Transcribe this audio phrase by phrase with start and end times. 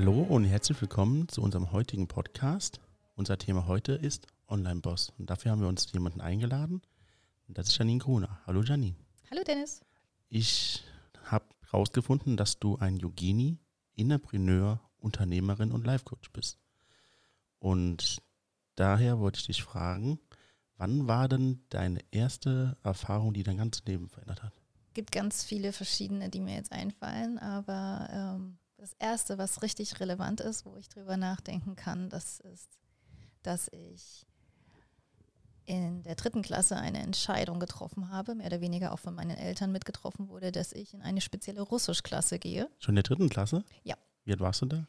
[0.00, 2.78] Hallo und herzlich willkommen zu unserem heutigen Podcast.
[3.16, 6.82] Unser Thema heute ist Online-Boss und dafür haben wir uns jemanden eingeladen.
[7.48, 8.38] Und das ist Janine Gruner.
[8.46, 8.94] Hallo Janine.
[9.28, 9.80] Hallo Dennis.
[10.28, 10.84] Ich
[11.24, 13.58] habe herausgefunden, dass du ein Yogini,
[13.96, 16.60] Innerpreneur, Unternehmerin und Life-Coach bist.
[17.58, 18.22] Und
[18.76, 20.20] daher wollte ich dich fragen,
[20.76, 24.52] wann war denn deine erste Erfahrung, die dein ganzes Leben verändert hat?
[24.86, 30.00] Es gibt ganz viele verschiedene, die mir jetzt einfallen, aber ähm, das erste, was richtig
[30.00, 32.78] relevant ist, wo ich drüber nachdenken kann, das ist,
[33.42, 34.24] dass ich
[35.66, 39.70] in der dritten Klasse eine Entscheidung getroffen habe, mehr oder weniger auch von meinen Eltern
[39.70, 42.70] mitgetroffen wurde, dass ich in eine spezielle Russischklasse gehe.
[42.78, 43.64] Schon in der dritten Klasse?
[43.82, 43.96] Ja.
[44.24, 44.86] Wie alt warst du da?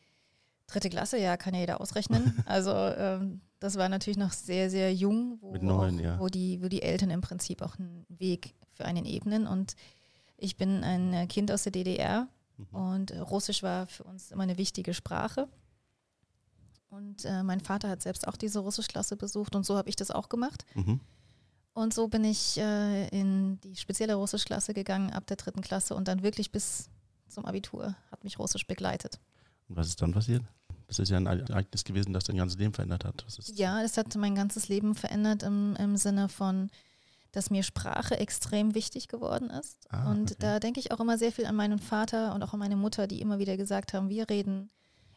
[0.67, 2.41] Dritte Klasse, ja, kann ja jeder ausrechnen.
[2.45, 6.19] Also ähm, das war natürlich noch sehr, sehr jung, wo, Mit neun, auch, ja.
[6.19, 9.47] wo, die, wo die Eltern im Prinzip auch einen Weg für einen ebnen.
[9.47, 9.75] Und
[10.37, 12.27] ich bin ein Kind aus der DDR
[12.59, 12.75] Mhm.
[12.75, 15.47] und Russisch war für uns immer eine wichtige Sprache.
[16.89, 20.11] Und äh, mein Vater hat selbst auch diese Russischklasse besucht und so habe ich das
[20.11, 20.65] auch gemacht.
[20.73, 20.99] Mhm.
[21.73, 26.07] Und so bin ich äh, in die spezielle Russischklasse gegangen ab der dritten Klasse und
[26.07, 26.89] dann wirklich bis
[27.27, 29.19] zum Abitur hat mich Russisch begleitet.
[29.67, 30.43] Und was ist dann passiert?
[30.87, 33.23] Das ist ja ein Ereignis gewesen, das dein ganzes Leben verändert hat.
[33.53, 36.71] Ja, das hat mein ganzes Leben verändert im, im Sinne von,
[37.31, 39.85] dass mir Sprache extrem wichtig geworden ist.
[39.89, 40.35] Ah, und okay.
[40.39, 43.07] da denke ich auch immer sehr viel an meinen Vater und auch an meine Mutter,
[43.07, 44.69] die immer wieder gesagt haben, wir reden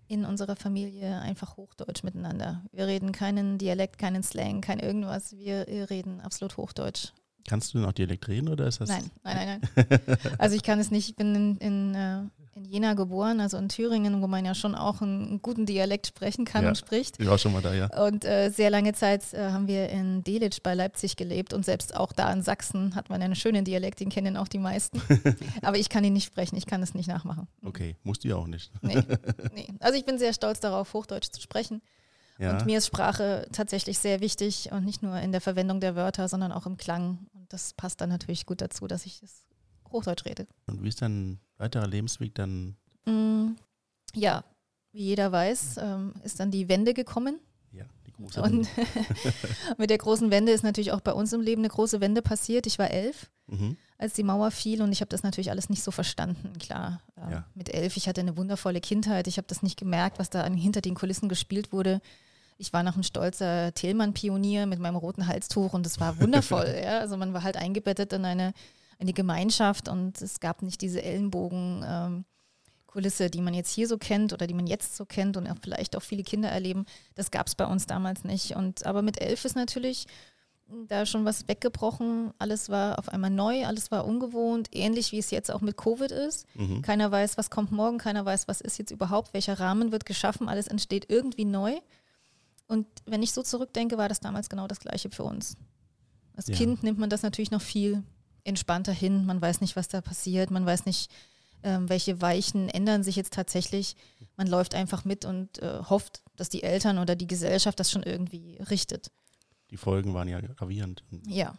[0.08, 2.64] in unserer Familie einfach Hochdeutsch miteinander.
[2.70, 5.32] Wir reden keinen Dialekt, keinen Slang, kein irgendwas.
[5.32, 7.12] Wir reden absolut Hochdeutsch.
[7.48, 8.88] Kannst du denn auch Dialekt reden oder ist das?
[8.88, 10.18] Nein, nein, nein, nein.
[10.38, 11.08] Also ich kann es nicht.
[11.08, 12.18] Ich bin in, in, äh,
[12.54, 16.06] in Jena geboren, also in Thüringen, wo man ja schon auch einen, einen guten Dialekt
[16.06, 16.68] sprechen kann Ja.
[16.68, 17.18] und spricht.
[17.18, 17.86] Ich war schon mal da, ja.
[18.04, 21.96] Und äh, sehr lange Zeit äh, haben wir in Delitzsch bei Leipzig gelebt und selbst
[21.96, 25.00] auch da in Sachsen hat man einen schönen Dialekt, den kennen auch die meisten.
[25.62, 27.48] Aber ich kann ihn nicht sprechen, ich kann es nicht nachmachen.
[27.64, 28.70] Okay, musst du ja auch nicht.
[28.82, 29.02] Nee,
[29.54, 29.68] nee.
[29.80, 31.80] Also ich bin sehr stolz darauf, Hochdeutsch zu sprechen.
[32.38, 32.52] Ja.
[32.52, 36.28] Und mir ist Sprache tatsächlich sehr wichtig und nicht nur in der Verwendung der Wörter,
[36.28, 37.18] sondern auch im Klang.
[37.52, 39.44] Das passt dann natürlich gut dazu, dass ich das
[39.90, 40.46] Hochdeutsch rede.
[40.66, 42.76] Und wie ist dein weiterer Lebensweg dann?
[43.04, 43.56] Mm,
[44.14, 44.42] ja,
[44.92, 47.38] wie jeder weiß, ähm, ist dann die Wende gekommen.
[47.72, 48.40] Ja, die große.
[48.40, 48.68] Und
[49.78, 52.66] mit der großen Wende ist natürlich auch bei uns im Leben eine große Wende passiert.
[52.66, 53.76] Ich war elf, mhm.
[53.98, 56.52] als die Mauer fiel und ich habe das natürlich alles nicht so verstanden.
[56.58, 57.46] Klar, ähm, Ja.
[57.54, 59.26] mit elf, ich hatte eine wundervolle Kindheit.
[59.26, 62.00] Ich habe das nicht gemerkt, was da hinter den Kulissen gespielt wurde.
[62.62, 66.72] Ich war noch ein stolzer Thälmann-Pionier mit meinem roten Halstuch und es war wundervoll.
[66.84, 67.00] ja?
[67.00, 68.54] Also man war halt eingebettet in eine,
[69.00, 71.84] eine Gemeinschaft und es gab nicht diese Ellenbogen.
[71.84, 72.24] Ähm,
[72.86, 75.56] Kulisse, die man jetzt hier so kennt oder die man jetzt so kennt und auch
[75.62, 76.84] vielleicht auch viele Kinder erleben,
[77.14, 78.54] das gab es bei uns damals nicht.
[78.54, 80.06] Und aber mit elf ist natürlich
[80.88, 82.32] da schon was weggebrochen.
[82.38, 86.12] Alles war auf einmal neu, alles war ungewohnt, ähnlich wie es jetzt auch mit Covid
[86.12, 86.46] ist.
[86.54, 86.82] Mhm.
[86.82, 90.48] Keiner weiß, was kommt morgen, keiner weiß, was ist jetzt überhaupt, welcher Rahmen wird geschaffen,
[90.48, 91.80] alles entsteht irgendwie neu.
[92.72, 95.58] Und wenn ich so zurückdenke, war das damals genau das Gleiche für uns.
[96.34, 96.56] Als Ja.
[96.56, 98.02] Kind nimmt man das natürlich noch viel
[98.44, 99.26] entspannter hin.
[99.26, 101.10] Man weiß nicht, was da passiert, man weiß nicht,
[101.62, 103.94] ähm, welche Weichen ändern sich jetzt tatsächlich.
[104.38, 108.02] Man läuft einfach mit und äh, hofft, dass die Eltern oder die Gesellschaft das schon
[108.02, 109.12] irgendwie richtet.
[109.70, 111.04] Die Folgen waren ja gravierend.
[111.26, 111.54] Ja.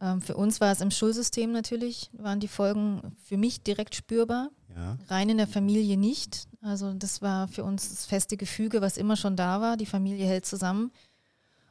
[0.00, 4.50] Ähm, für uns war es im Schulsystem natürlich, waren die Folgen für mich direkt spürbar.
[4.74, 4.98] Ja.
[5.08, 6.48] Rein in der Familie nicht.
[6.60, 9.76] Also das war für uns das feste Gefüge, was immer schon da war.
[9.76, 10.92] Die Familie hält zusammen.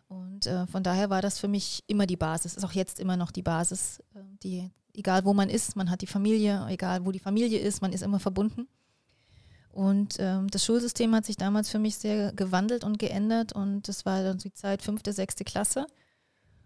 [0.08, 2.56] Und äh, von daher war das für mich immer die Basis.
[2.56, 4.00] Ist auch jetzt immer noch die Basis.
[4.16, 7.82] Äh, die, egal wo man ist, man hat die Familie, egal wo die Familie ist,
[7.82, 8.68] man ist immer verbunden.
[9.72, 13.54] Und ähm, das Schulsystem hat sich damals für mich sehr gewandelt und geändert.
[13.54, 15.86] Und das war dann die Zeit fünfte, sechste Klasse.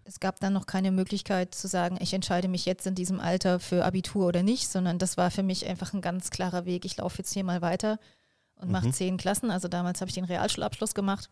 [0.09, 3.59] Es gab dann noch keine Möglichkeit zu sagen, ich entscheide mich jetzt in diesem Alter
[3.59, 6.83] für Abitur oder nicht, sondern das war für mich einfach ein ganz klarer Weg.
[6.83, 7.99] Ich laufe jetzt hier mal weiter
[8.55, 8.93] und mache Mhm.
[8.93, 9.51] zehn Klassen.
[9.51, 11.29] Also damals habe ich den Realschulabschluss gemacht.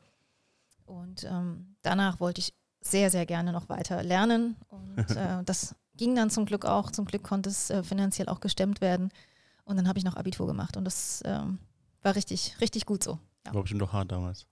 [0.85, 4.55] Und ähm, danach wollte ich sehr, sehr gerne noch weiter lernen.
[4.67, 6.91] Und äh, das ging dann zum Glück auch.
[6.91, 9.09] Zum Glück konnte es äh, finanziell auch gestemmt werden.
[9.63, 10.77] Und dann habe ich noch Abitur gemacht.
[10.77, 11.57] Und das ähm,
[12.03, 13.17] war richtig, richtig gut so.
[13.47, 13.55] Ja.
[13.55, 14.45] War bestimmt doch hart damals.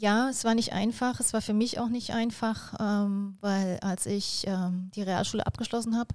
[0.00, 1.20] Ja, es war nicht einfach.
[1.20, 5.94] Es war für mich auch nicht einfach, ähm, weil als ich ähm, die Realschule abgeschlossen
[5.94, 6.14] habe,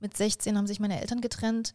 [0.00, 1.74] mit 16 haben sich meine Eltern getrennt.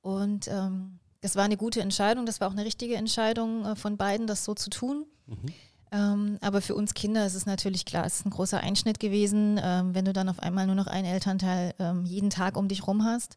[0.00, 2.24] Und ähm, das war eine gute Entscheidung.
[2.24, 5.04] Das war auch eine richtige Entscheidung äh, von beiden, das so zu tun.
[5.26, 5.36] Mhm.
[5.92, 9.60] Ähm, aber für uns Kinder ist es natürlich klar, es ist ein großer Einschnitt gewesen,
[9.62, 12.86] ähm, wenn du dann auf einmal nur noch einen Elternteil ähm, jeden Tag um dich
[12.86, 13.36] rum hast.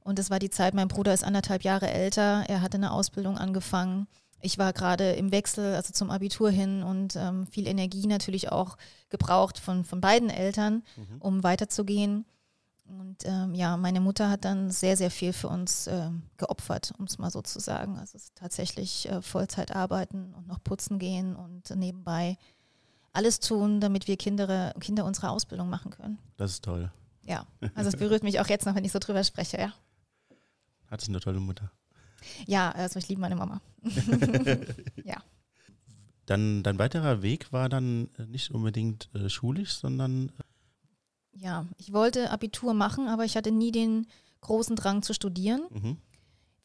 [0.00, 3.36] Und das war die Zeit, mein Bruder ist anderthalb Jahre älter, er hatte eine Ausbildung
[3.36, 4.06] angefangen.
[4.40, 8.76] Ich war gerade im Wechsel, also zum Abitur hin und ähm, viel Energie natürlich auch
[9.08, 11.16] gebraucht von, von beiden Eltern, Mhm.
[11.20, 12.24] um weiterzugehen.
[12.88, 17.06] Und ähm, ja, meine Mutter hat dann sehr, sehr viel für uns ähm, geopfert, um
[17.06, 17.98] es mal so zu sagen.
[17.98, 22.36] Also tatsächlich äh, Vollzeit arbeiten und noch putzen gehen und nebenbei
[23.12, 26.18] alles tun, damit wir Kinder, Kinder unsere Ausbildung machen können.
[26.36, 26.92] Das ist toll.
[27.24, 27.44] Ja,
[27.74, 29.72] also es berührt mich auch jetzt noch, wenn ich so drüber spreche, ja.
[30.88, 31.72] Hattest eine tolle Mutter?
[32.46, 33.60] Ja, also ich liebe meine Mama.
[35.04, 35.22] ja.
[36.26, 40.42] Dann dein weiterer Weg war dann äh, nicht unbedingt äh, schulisch, sondern äh
[41.38, 44.06] ja, ich wollte Abitur machen, aber ich hatte nie den
[44.40, 45.66] großen Drang zu studieren.
[45.70, 45.96] Mhm.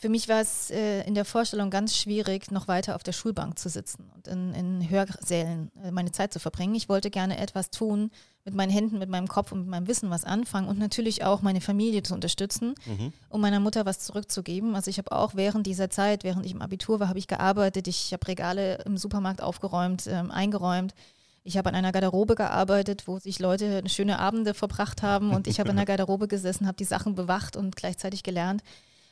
[0.01, 3.59] Für mich war es äh, in der Vorstellung ganz schwierig, noch weiter auf der Schulbank
[3.59, 6.73] zu sitzen und in, in Hörsälen äh, meine Zeit zu verbringen.
[6.73, 8.09] Ich wollte gerne etwas tun,
[8.43, 11.43] mit meinen Händen, mit meinem Kopf und mit meinem Wissen was anfangen und natürlich auch
[11.43, 13.13] meine Familie zu unterstützen, mhm.
[13.29, 14.73] um meiner Mutter was zurückzugeben.
[14.73, 17.87] Also ich habe auch während dieser Zeit, während ich im Abitur war, habe ich gearbeitet.
[17.87, 20.95] Ich habe Regale im Supermarkt aufgeräumt, ähm, eingeräumt.
[21.43, 25.59] Ich habe an einer Garderobe gearbeitet, wo sich Leute schöne Abende verbracht haben und ich
[25.59, 28.63] habe in der Garderobe gesessen, habe die Sachen bewacht und gleichzeitig gelernt.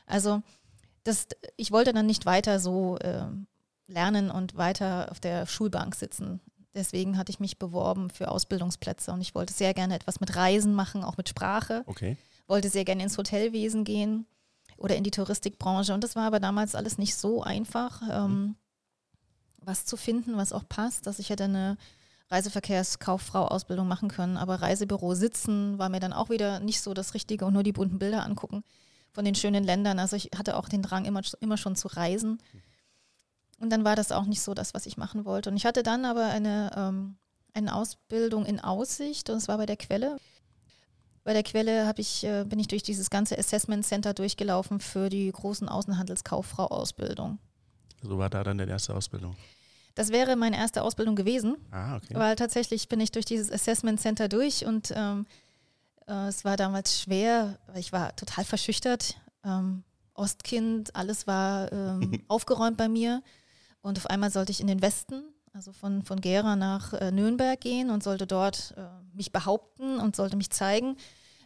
[0.08, 0.42] Also
[1.04, 3.26] das, ich wollte dann nicht weiter so äh,
[3.88, 6.40] lernen und weiter auf der Schulbank sitzen.
[6.74, 10.74] Deswegen hatte ich mich beworben für Ausbildungsplätze und ich wollte sehr gerne etwas mit Reisen
[10.74, 11.84] machen, auch mit Sprache.
[11.88, 12.16] Okay.
[12.48, 14.28] Wollte sehr gerne ins Hotelwesen gehen
[14.78, 15.94] oder in die Touristikbranche.
[15.94, 18.56] Und das war aber damals alles nicht so einfach, ähm, mhm.
[19.58, 21.08] was zu finden, was auch passt.
[21.08, 21.78] Dass ich hätte eine
[22.30, 27.46] Reiseverkehrskauffrau-Ausbildung machen können, aber Reisebüro sitzen war mir dann auch wieder nicht so das Richtige
[27.46, 28.64] und nur die bunten Bilder angucken
[29.12, 30.00] von den schönen Ländern.
[30.00, 32.40] Also ich hatte auch den Drang, immer, immer schon zu reisen.
[33.60, 35.50] Und dann war das auch nicht so das, was ich machen wollte.
[35.50, 37.18] Und ich hatte dann aber eine, ähm,
[37.54, 40.18] eine Ausbildung in Aussicht und es war bei der Quelle.
[41.24, 45.32] Bei der Quelle ich, äh, bin ich durch dieses ganze Assessment Center durchgelaufen für die
[45.32, 47.40] großen Außenhandelskauffrau-Ausbildung.
[48.02, 49.36] So war da dann deine erste Ausbildung?
[49.96, 51.58] Das wäre meine erste Ausbildung gewesen.
[51.72, 52.16] Ah, okay.
[52.16, 55.26] Weil tatsächlich bin ich durch dieses Assessment Center durch und ähm,
[56.10, 59.16] äh, es war damals schwer, weil ich war total verschüchtert.
[59.44, 59.84] Ähm,
[60.14, 63.22] Ostkind, alles war ähm, aufgeräumt bei mir.
[63.82, 65.24] Und auf einmal sollte ich in den Westen,
[65.54, 68.82] also von, von Gera nach äh, Nürnberg gehen und sollte dort äh,
[69.16, 70.98] mich behaupten und sollte mich zeigen.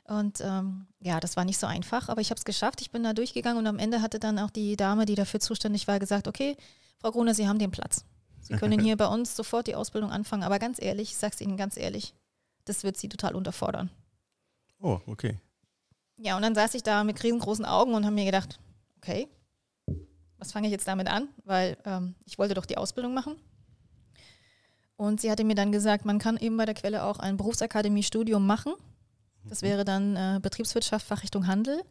[0.06, 2.82] Und ähm, ja, das war nicht so einfach, aber ich habe es geschafft.
[2.82, 5.88] Ich bin da durchgegangen und am Ende hatte dann auch die Dame, die dafür zuständig
[5.88, 6.58] war, gesagt, okay,
[7.00, 8.04] Frau Gruner, Sie haben den Platz.
[8.42, 10.44] Sie können hier bei uns sofort die Ausbildung anfangen.
[10.44, 12.14] Aber ganz ehrlich, ich sage es Ihnen ganz ehrlich,
[12.66, 13.90] das wird Sie total unterfordern.
[14.84, 15.40] Oh, okay.
[16.18, 18.60] Ja, und dann saß ich da mit riesengroßen Augen und habe mir gedacht,
[18.98, 19.30] okay,
[20.38, 21.30] was fange ich jetzt damit an?
[21.46, 23.38] Weil ähm, ich wollte doch die Ausbildung machen.
[24.98, 28.46] Und sie hatte mir dann gesagt, man kann eben bei der Quelle auch ein Berufsakademie-Studium
[28.46, 28.74] machen.
[29.46, 29.68] Das mhm.
[29.68, 31.82] wäre dann äh, Betriebswirtschaft, Fachrichtung Handel,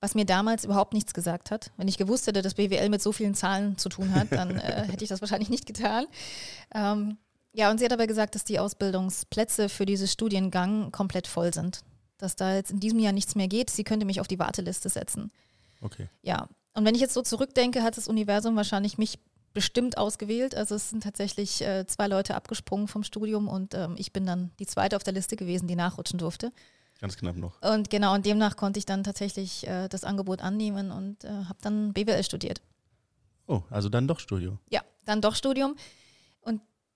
[0.00, 1.72] was mir damals überhaupt nichts gesagt hat.
[1.76, 4.84] Wenn ich gewusst hätte, dass BWL mit so vielen Zahlen zu tun hat, dann äh,
[4.90, 6.06] hätte ich das wahrscheinlich nicht getan.
[6.74, 7.18] Ähm,
[7.52, 11.84] ja, und sie hat aber gesagt, dass die Ausbildungsplätze für dieses Studiengang komplett voll sind
[12.18, 13.70] dass da jetzt in diesem Jahr nichts mehr geht.
[13.70, 15.30] Sie könnte mich auf die Warteliste setzen.
[15.80, 16.08] Okay.
[16.22, 16.48] Ja.
[16.74, 19.18] Und wenn ich jetzt so zurückdenke, hat das Universum wahrscheinlich mich
[19.52, 20.54] bestimmt ausgewählt.
[20.54, 24.50] Also es sind tatsächlich äh, zwei Leute abgesprungen vom Studium und ähm, ich bin dann
[24.58, 26.52] die zweite auf der Liste gewesen, die nachrutschen durfte.
[27.00, 27.60] Ganz knapp noch.
[27.62, 31.58] Und genau, und demnach konnte ich dann tatsächlich äh, das Angebot annehmen und äh, habe
[31.62, 32.60] dann BWL studiert.
[33.46, 34.58] Oh, also dann doch Studium.
[34.70, 35.76] Ja, dann doch Studium.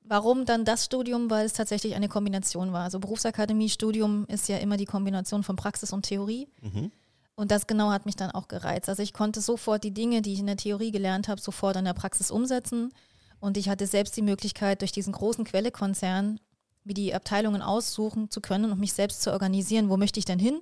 [0.09, 1.29] Warum dann das Studium?
[1.29, 2.85] Weil es tatsächlich eine Kombination war.
[2.85, 6.49] Also Berufsakademie-Studium ist ja immer die Kombination von Praxis und Theorie.
[6.63, 6.91] Mhm.
[7.35, 8.89] Und das genau hat mich dann auch gereizt.
[8.89, 11.85] Also ich konnte sofort die Dinge, die ich in der Theorie gelernt habe, sofort in
[11.85, 12.93] der Praxis umsetzen.
[13.39, 16.41] Und ich hatte selbst die Möglichkeit, durch diesen großen Quellekonzern
[16.85, 19.91] mir die Abteilungen aussuchen zu können und mich selbst zu organisieren.
[19.91, 20.61] Wo möchte ich denn hin?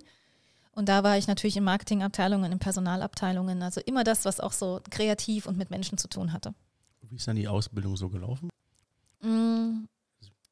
[0.73, 4.81] Und da war ich natürlich in Marketingabteilungen, in Personalabteilungen, also immer das, was auch so
[4.91, 6.53] kreativ und mit Menschen zu tun hatte.
[7.01, 8.51] Wie ist dann die Ausbildung so gelaufen?
[9.21, 9.87] Mm,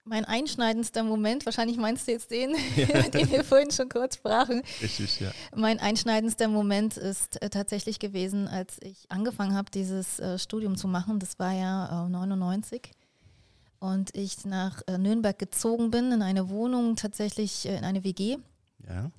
[0.06, 3.02] mein einschneidendster Moment, wahrscheinlich meinst du jetzt den, ja.
[3.08, 4.62] den wir vorhin schon kurz sprachen.
[4.82, 5.30] Richtig, ja.
[5.54, 10.88] Mein einschneidendster Moment ist äh, tatsächlich gewesen, als ich angefangen habe, dieses äh, Studium zu
[10.88, 11.18] machen.
[11.18, 12.90] Das war ja äh, 99.
[13.78, 18.36] Und ich nach äh, Nürnberg gezogen bin, in eine Wohnung, tatsächlich äh, in eine WG.
[18.86, 19.10] Ja.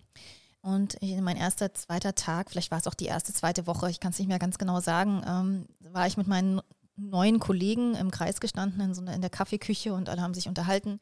[0.61, 4.11] Und mein erster, zweiter Tag, vielleicht war es auch die erste, zweite Woche, ich kann
[4.11, 6.59] es nicht mehr ganz genau sagen, ähm, war ich mit meinen
[6.97, 10.47] neun Kollegen im Kreis gestanden in, so einer, in der Kaffeeküche und alle haben sich
[10.47, 10.99] unterhalten.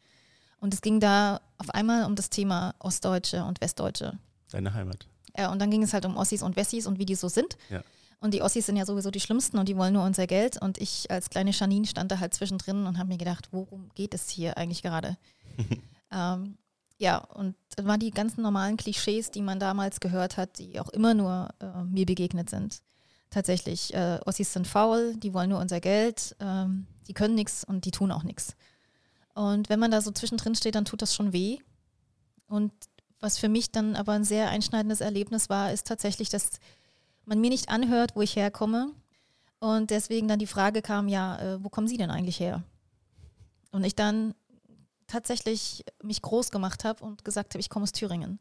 [0.60, 4.18] Und es ging da auf einmal um das Thema Ostdeutsche und Westdeutsche.
[4.52, 5.08] Deine Heimat.
[5.38, 7.58] Ja, und dann ging es halt um Ossis und Wessis und wie die so sind.
[7.70, 7.82] Ja.
[8.20, 10.62] Und die Ossis sind ja sowieso die Schlimmsten und die wollen nur unser Geld.
[10.62, 14.14] Und ich als kleine Janine stand da halt zwischendrin und habe mir gedacht, worum geht
[14.14, 15.18] es hier eigentlich gerade?
[16.12, 16.58] ähm,
[16.98, 20.90] ja, und das waren die ganzen normalen Klischees, die man damals gehört hat, die auch
[20.90, 22.82] immer nur äh, mir begegnet sind
[23.34, 27.86] tatsächlich, äh, Ossis sind faul, die wollen nur unser Geld, ähm, die können nichts und
[27.86, 28.56] die tun auch nichts.
[29.34, 31.58] Und wenn man da so zwischendrin steht, dann tut das schon weh.
[32.48, 32.72] Und
[33.20, 36.60] was für mich dann aber ein sehr einschneidendes Erlebnis war, ist tatsächlich, dass
[37.26, 38.92] man mir nicht anhört, wo ich herkomme.
[39.60, 42.64] Und deswegen dann die Frage kam, ja, äh, wo kommen Sie denn eigentlich her?
[43.72, 44.36] Und ich dann
[45.08, 48.40] tatsächlich mich groß gemacht habe und gesagt habe, ich komme aus Thüringen.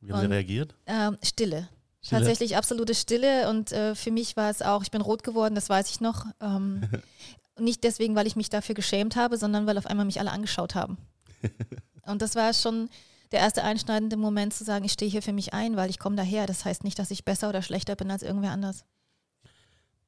[0.00, 0.74] Wie haben Sie reagiert?
[0.86, 1.68] Ähm, Stille.
[2.04, 2.20] Stille.
[2.20, 5.68] Tatsächlich absolute Stille und äh, für mich war es auch, ich bin rot geworden, das
[5.68, 6.26] weiß ich noch.
[6.40, 6.82] Ähm,
[7.58, 10.74] nicht deswegen, weil ich mich dafür geschämt habe, sondern weil auf einmal mich alle angeschaut
[10.74, 10.98] haben.
[12.06, 12.88] und das war schon
[13.30, 16.16] der erste einschneidende Moment zu sagen, ich stehe hier für mich ein, weil ich komme
[16.16, 16.46] daher.
[16.46, 18.84] Das heißt nicht, dass ich besser oder schlechter bin als irgendwer anders.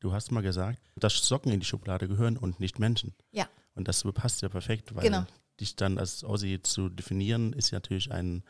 [0.00, 3.14] Du hast mal gesagt, dass Socken in die Schublade gehören und nicht Menschen.
[3.30, 3.48] Ja.
[3.74, 5.24] Und das passt ja perfekt, weil genau.
[5.60, 8.42] dich dann als Aussie zu definieren, ist ja natürlich ein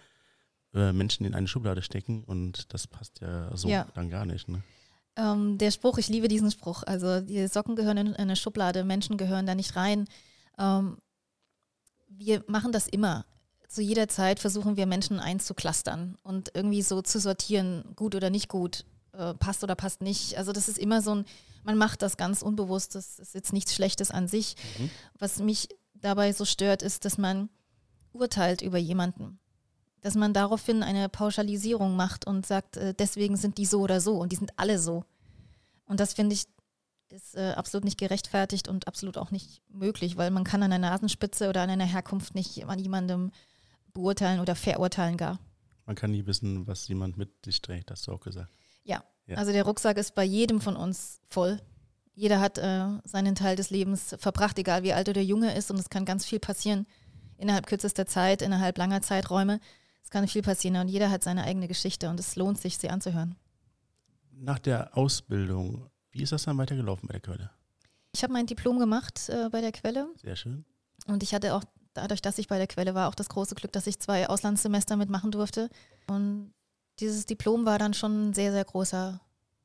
[0.75, 3.87] äh, Menschen in eine Schublade stecken und das passt ja so ja.
[3.95, 4.49] dann gar nicht.
[4.49, 4.62] Ne?
[5.16, 6.83] Ähm, der Spruch, ich liebe diesen Spruch.
[6.85, 10.07] Also die Socken gehören in eine Schublade, Menschen gehören da nicht rein.
[10.59, 10.99] Ähm,
[12.09, 13.25] wir machen das immer.
[13.69, 18.49] Zu jeder Zeit versuchen wir Menschen einzuklustern und irgendwie so zu sortieren, gut oder nicht
[18.49, 20.37] gut, äh, passt oder passt nicht.
[20.37, 21.25] Also das ist immer so ein,
[21.64, 24.57] man macht das ganz unbewusst, das ist jetzt nichts Schlechtes an sich.
[24.78, 24.90] Mhm.
[25.19, 27.49] Was mich dabei so stört, ist, dass man
[28.12, 29.38] urteilt über jemanden.
[30.04, 34.18] Dass man daraufhin eine Pauschalisierung macht und sagt, äh, deswegen sind die so oder so
[34.18, 35.04] und die sind alle so.
[35.87, 36.44] Und das finde ich
[37.11, 40.90] ist äh, absolut nicht gerechtfertigt und absolut auch nicht möglich, weil man kann an einer
[40.90, 43.30] Nasenspitze oder an einer Herkunft nicht an jemandem
[43.92, 45.38] beurteilen oder verurteilen gar.
[45.87, 48.50] Man kann nie wissen, was jemand mit sich trägt, hast du auch gesagt.
[48.82, 49.37] Ja, ja.
[49.37, 51.61] also der Rucksack ist bei jedem von uns voll
[52.14, 55.70] jeder hat äh, seinen Teil des Lebens verbracht, egal wie alt oder junge ist.
[55.70, 56.87] Und es kann ganz viel passieren
[57.37, 59.61] innerhalb kürzester Zeit, innerhalb langer Zeiträume.
[60.04, 62.90] Es kann viel passieren und jeder hat seine eigene Geschichte und es lohnt sich, sie
[62.90, 63.34] anzuhören.
[64.30, 67.50] Nach der Ausbildung, wie ist das dann weitergelaufen bei der Quelle?
[68.12, 70.08] Ich habe mein Diplom gemacht äh, bei der Quelle.
[70.23, 70.64] Sehr schön.
[71.06, 73.73] Und ich hatte auch, dadurch, dass ich bei der Quelle war, auch das große Glück,
[73.73, 75.68] dass ich zwei Auslandssemester mitmachen durfte.
[76.06, 76.52] Und
[77.00, 79.20] dieses Diplom war dann schon ein sehr, sehr großer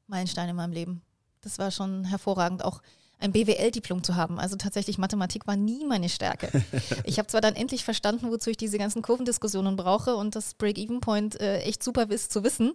[0.07, 1.01] Meilenstein in meinem Leben.
[1.41, 2.81] Das war schon hervorragend, auch
[3.19, 4.39] ein BWL-Diplom zu haben.
[4.39, 6.49] Also tatsächlich Mathematik war nie meine Stärke.
[7.03, 11.39] Ich habe zwar dann endlich verstanden, wozu ich diese ganzen Kurvendiskussionen brauche und das Break-Even-Point
[11.39, 12.73] äh, echt super ist zu wissen.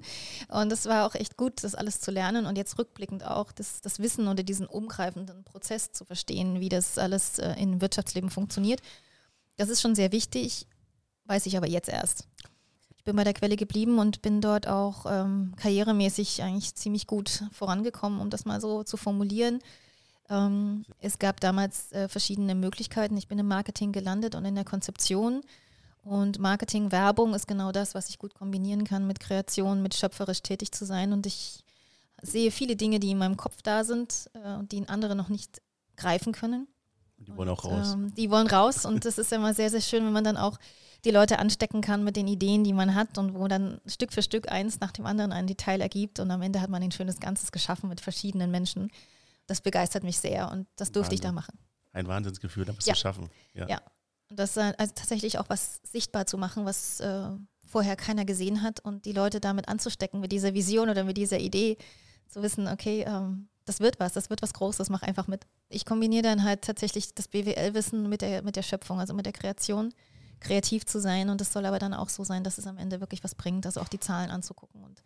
[0.49, 3.81] Und es war auch echt gut, das alles zu lernen und jetzt rückblickend auch das,
[3.81, 8.81] das Wissen oder diesen umgreifenden Prozess zu verstehen, wie das alles äh, im Wirtschaftsleben funktioniert.
[9.57, 10.67] Das ist schon sehr wichtig,
[11.25, 12.27] weiß ich aber jetzt erst.
[12.97, 17.45] Ich bin bei der Quelle geblieben und bin dort auch ähm, karrieremäßig eigentlich ziemlich gut
[17.53, 19.61] vorangekommen, um das mal so zu formulieren.
[20.31, 23.17] Ähm, es gab damals äh, verschiedene Möglichkeiten.
[23.17, 25.43] Ich bin im Marketing gelandet und in der Konzeption.
[26.03, 30.43] Und Marketing, Werbung ist genau das, was ich gut kombinieren kann mit Kreation, mit schöpferisch
[30.43, 31.13] tätig zu sein.
[31.13, 31.65] Und ich
[32.23, 35.63] sehe viele Dinge, die in meinem Kopf da sind äh, und die andere noch nicht
[35.97, 36.69] greifen können.
[37.19, 37.95] Die wollen auch raus.
[37.95, 40.59] Ähm, die wollen raus und das ist immer sehr, sehr schön, wenn man dann auch
[41.05, 44.23] die Leute anstecken kann mit den Ideen, die man hat und wo dann Stück für
[44.23, 47.21] Stück eins nach dem anderen ein Detail ergibt und am Ende hat man ein schönes
[47.21, 48.91] Ganzes geschaffen mit verschiedenen Menschen.
[49.47, 51.15] Das begeistert mich sehr und das durfte Wahnsinn.
[51.15, 51.59] ich da machen.
[51.93, 52.95] Ein Wahnsinnsgefühl, das ja.
[52.95, 53.31] zu schaffen.
[53.53, 53.69] Ja.
[53.69, 53.83] ja.
[54.31, 57.31] Und das äh, also tatsächlich auch was sichtbar zu machen, was äh,
[57.67, 61.39] vorher keiner gesehen hat und die Leute damit anzustecken mit dieser Vision oder mit dieser
[61.39, 61.77] Idee,
[62.29, 65.47] zu wissen, okay, ähm, das wird was, das wird was Großes, mach einfach mit.
[65.69, 69.33] Ich kombiniere dann halt tatsächlich das BWL-Wissen mit der, mit der Schöpfung, also mit der
[69.33, 69.93] Kreation
[70.41, 71.31] kreativ zu sein.
[71.31, 73.65] Und es soll aber dann auch so sein, dass es am Ende wirklich was bringt,
[73.67, 75.03] also auch die Zahlen anzugucken und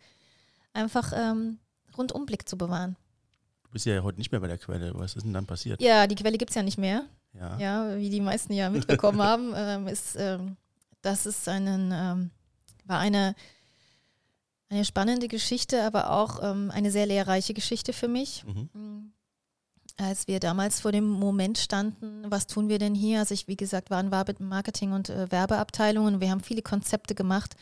[0.73, 1.59] einfach ähm,
[1.97, 2.97] Rundumblick zu bewahren.
[3.69, 4.91] Du bist ja heute nicht mehr bei der Quelle.
[4.95, 5.79] Was ist denn dann passiert?
[5.79, 7.05] Ja, die Quelle gibt es ja nicht mehr.
[7.33, 7.57] Ja.
[7.59, 10.57] ja, wie die meisten ja mitbekommen haben, ähm, ist, ähm,
[11.03, 12.31] das ist einen, ähm,
[12.85, 13.35] war eine,
[14.69, 18.43] eine spannende Geschichte, aber auch ähm, eine sehr lehrreiche Geschichte für mich.
[18.45, 18.69] Mhm.
[18.73, 19.13] Mm
[19.99, 23.19] als wir damals vor dem Moment standen, was tun wir denn hier?
[23.19, 24.09] Also ich, wie gesagt, war in
[24.47, 26.21] Marketing- und äh, Werbeabteilungen.
[26.21, 27.55] Wir haben viele Konzepte gemacht.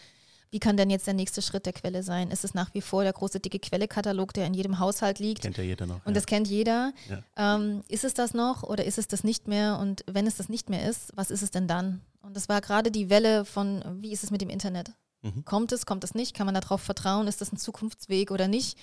[0.50, 2.32] Wie kann denn jetzt der nächste Schritt der Quelle sein?
[2.32, 5.42] Ist es nach wie vor der große dicke Quelle-Katalog, der in jedem Haushalt liegt?
[5.42, 6.06] Kennt ja jeder noch.
[6.06, 6.14] Und ja.
[6.14, 6.94] das kennt jeder.
[7.10, 7.56] Ja.
[7.56, 9.78] Ähm, ist es das noch oder ist es das nicht mehr?
[9.80, 12.02] Und wenn es das nicht mehr ist, was ist es denn dann?
[12.22, 14.92] Und das war gerade die Welle von, wie ist es mit dem Internet?
[15.22, 15.44] Mhm.
[15.46, 16.34] Kommt es, kommt es nicht?
[16.34, 17.28] Kann man darauf vertrauen?
[17.28, 18.78] Ist das ein Zukunftsweg oder nicht?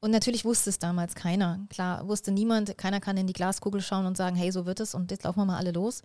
[0.00, 1.60] Und natürlich wusste es damals keiner.
[1.70, 4.94] Klar, wusste niemand, keiner kann in die Glaskugel schauen und sagen, hey, so wird es
[4.94, 6.02] und jetzt laufen wir mal alle los.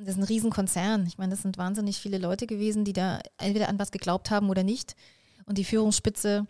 [0.00, 1.06] Das ist ein Riesenkonzern.
[1.06, 4.48] Ich meine, das sind wahnsinnig viele Leute gewesen, die da entweder an was geglaubt haben
[4.48, 4.96] oder nicht.
[5.44, 6.46] Und die Führungsspitze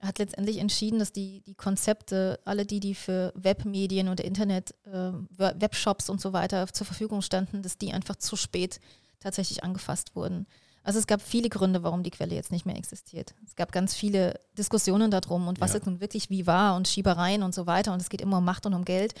[0.00, 5.12] hat letztendlich entschieden, dass die, die Konzepte, alle die, die für Webmedien oder Internet, äh,
[5.36, 8.80] Webshops und so weiter zur Verfügung standen, dass die einfach zu spät
[9.20, 10.46] tatsächlich angefasst wurden.
[10.82, 13.34] Also es gab viele Gründe, warum die Quelle jetzt nicht mehr existiert.
[13.44, 15.76] Es gab ganz viele Diskussionen darum und was ja.
[15.76, 18.44] jetzt nun wirklich wie war und Schiebereien und so weiter und es geht immer um
[18.44, 19.14] Macht und um Geld.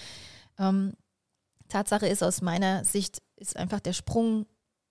[0.58, 0.92] Ähm,
[1.68, 4.46] Tatsache ist aus meiner Sicht, ist einfach der Sprung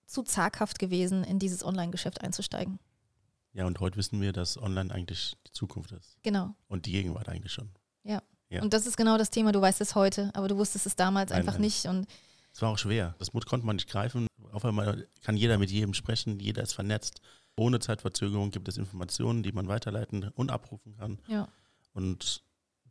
[0.05, 2.79] zu zaghaft gewesen, in dieses Online-Geschäft einzusteigen.
[3.53, 6.17] Ja, und heute wissen wir, dass online eigentlich die Zukunft ist.
[6.23, 6.53] Genau.
[6.67, 7.69] Und die Gegenwart eigentlich schon.
[8.03, 8.21] Ja.
[8.49, 8.61] Ja.
[8.61, 9.51] Und das ist genau das Thema.
[9.51, 11.61] Du weißt es heute, aber du wusstest es damals Nein, einfach nein.
[11.61, 11.85] nicht.
[11.87, 12.07] Und
[12.53, 13.15] Es war auch schwer.
[13.17, 14.27] Das Mut konnte man nicht greifen.
[14.51, 17.21] Auf einmal kann jeder mit jedem sprechen, jeder ist vernetzt.
[17.57, 21.19] Ohne Zeitverzögerung gibt es Informationen, die man weiterleiten und abrufen kann.
[21.27, 21.47] ja,
[21.93, 22.43] Und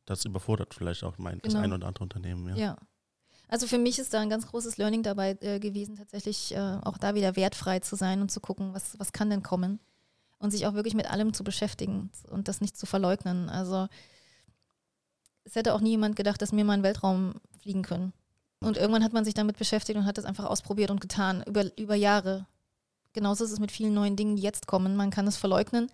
[0.07, 1.65] das überfordert vielleicht auch mein, das Genau.
[1.65, 2.49] ein oder andere Unternehmen.
[2.49, 2.57] Ja.
[2.57, 2.79] ja.
[3.55, 6.99] Also für mich ist da ein ganz großes Learning dabei äh, gewesen, tatsächlich äh, auch
[6.99, 9.79] da wieder wertfrei zu sein und zu gucken, was, was kann denn kommen.
[10.39, 13.49] Und sich auch wirklich mit allem zu beschäftigen und das nicht zu verleugnen.
[13.49, 13.87] Also
[15.45, 18.13] es hätte auch nie jemand gedacht, dass wir mal in den Weltraum fliegen können.
[18.59, 21.71] Und irgendwann hat man sich damit beschäftigt und hat das einfach ausprobiert und getan, über,
[21.79, 22.49] über Jahre.
[23.13, 24.97] Genauso ist es mit vielen neuen Dingen, die jetzt kommen.
[24.97, 25.93] Man kann es verleugnen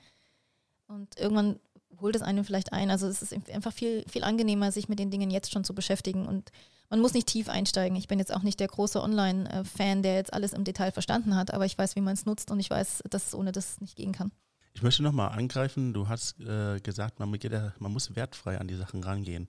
[0.86, 1.60] und irgendwann
[2.00, 2.90] holt es einen vielleicht ein.
[2.90, 6.26] Also es ist einfach viel, viel angenehmer, sich mit den Dingen jetzt schon zu beschäftigen.
[6.26, 6.50] Und
[6.88, 7.96] man muss nicht tief einsteigen.
[7.96, 11.52] Ich bin jetzt auch nicht der große Online-Fan, der jetzt alles im Detail verstanden hat,
[11.54, 13.96] aber ich weiß, wie man es nutzt und ich weiß, dass es ohne das nicht
[13.96, 14.32] gehen kann.
[14.74, 18.68] Ich möchte nochmal angreifen, du hast äh, gesagt, man, mit jeder- man muss wertfrei an
[18.68, 19.48] die Sachen rangehen.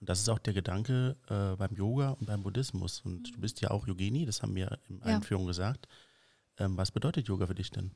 [0.00, 3.00] Und das ist auch der Gedanke äh, beim Yoga und beim Buddhismus.
[3.04, 5.04] Und du bist ja auch Yogini, das haben wir in Ja.
[5.06, 5.86] Einführung gesagt.
[6.58, 7.90] Ähm, was bedeutet Yoga für dich denn?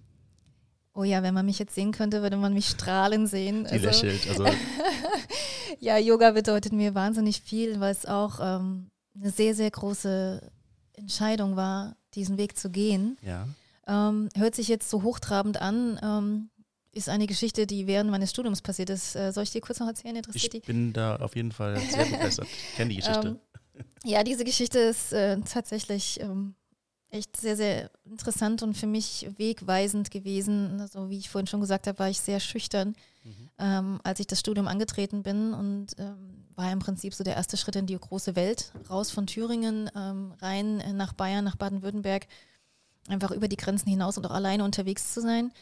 [0.94, 3.66] Oh ja, wenn man mich jetzt sehen könnte, würde man mich strahlen sehen.
[3.70, 4.28] Die lächelt.
[4.28, 4.44] Also,
[5.80, 10.40] ja, Yoga bedeutet mir wahnsinnig viel, weil es auch ähm, eine sehr, sehr große
[10.94, 13.16] Entscheidung war, diesen Weg zu gehen.
[13.22, 13.46] ja.
[13.86, 16.50] Ähm, hört sich jetzt so hochtrabend an, ähm,
[16.92, 19.16] ist eine Geschichte, die während meines Studiums passiert ist.
[19.16, 20.14] Äh, soll ich dir kurz noch erzählen?
[20.14, 20.66] Interessiert Ich die?
[20.66, 22.46] bin da auf jeden Fall sehr begeistert.
[22.46, 23.40] Ich kenne die Geschichte.
[23.74, 26.54] Ähm, ja, diese Geschichte ist äh, tatsächlich ähm,
[27.10, 30.80] echt sehr, sehr interessant und für mich wegweisend gewesen.
[30.80, 33.50] Also, wie ich vorhin schon gesagt habe, war ich sehr schüchtern, Mhm.
[33.58, 37.56] ähm, als ich das Studium angetreten bin und ähm, war im Prinzip so der erste
[37.58, 42.26] Schritt in die große Welt, raus von Thüringen, ähm, rein nach Bayern, nach Baden-Württemberg,
[43.08, 45.52] einfach über die Grenzen hinaus und auch alleine unterwegs zu sein.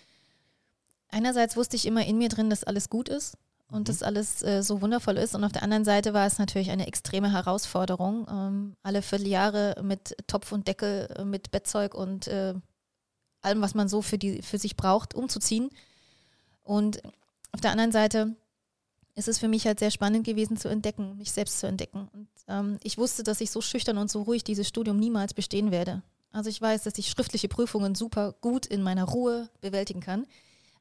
[1.10, 3.36] Einerseits wusste ich immer in mir drin, dass alles gut ist
[3.70, 3.84] und Mhm.
[3.84, 5.34] dass alles äh, so wundervoll ist.
[5.34, 10.16] Und auf der anderen Seite war es natürlich eine extreme Herausforderung, ähm, alle Vierteljahre mit
[10.26, 12.54] Topf und Deckel, äh, mit Bettzeug und äh,
[13.42, 15.70] allem, was man so für, die, für sich braucht, umzuziehen.
[16.62, 17.02] Und
[17.52, 18.36] auf der anderen Seite
[19.14, 22.08] ist es für mich halt sehr spannend gewesen zu entdecken, mich selbst zu entdecken.
[22.12, 25.70] Und ähm, ich wusste, dass ich so schüchtern und so ruhig dieses Studium niemals bestehen
[25.70, 26.02] werde.
[26.30, 30.26] Also ich weiß, dass ich schriftliche Prüfungen super gut in meiner Ruhe bewältigen kann.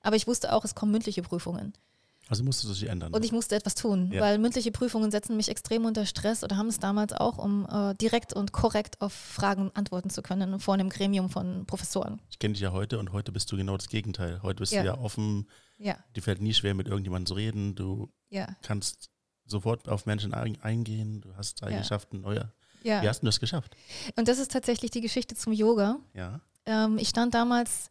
[0.02, 1.74] Aber ich wusste auch, es kommen mündliche Prüfungen.
[2.30, 3.14] Also musst du sich ändern.
[3.14, 4.20] Und ich musste etwas tun, Ja.
[4.22, 7.94] weil mündliche Prüfungen setzen mich extrem unter Stress oder haben es damals auch, um äh,
[7.96, 12.20] direkt und korrekt auf Fragen antworten zu können vor einem Gremium von Professoren.
[12.30, 14.42] ich kenne dich ja heute und heute bist du genau das Gegenteil.
[14.44, 14.82] Heute bist Ja.
[14.82, 17.76] du ja offen, Ja, dir fällt nie schwer, mit irgendjemandem zu reden.
[17.76, 18.10] Du
[18.62, 19.10] kannst
[19.46, 21.22] sofort auf Menschen ein, eingehen.
[21.22, 21.64] Du hast.
[21.64, 22.52] Eigenschaften, neue.
[22.84, 23.02] ja.
[23.02, 23.76] Wie hast du das geschafft?
[24.18, 26.00] Und das ist tatsächlich die Geschichte zum Yoga.
[26.14, 26.42] Ja.
[26.66, 27.90] Ähm, ich stand damals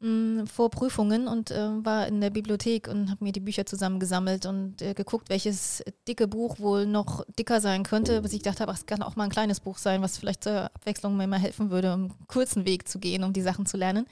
[0.00, 4.46] mh, vor Prüfungen und äh, war in der Bibliothek und habe mir die Bücher zusammengesammelt
[4.46, 8.72] und äh, geguckt, welches dicke Buch wohl noch dicker sein könnte, bis ich gedacht habe,
[8.72, 11.38] ach, es kann auch mal ein kleines Buch sein, was vielleicht zur Abwechslung mir mal
[11.38, 14.06] helfen würde, um einen kurzen Weg zu gehen, um die Sachen zu lernen.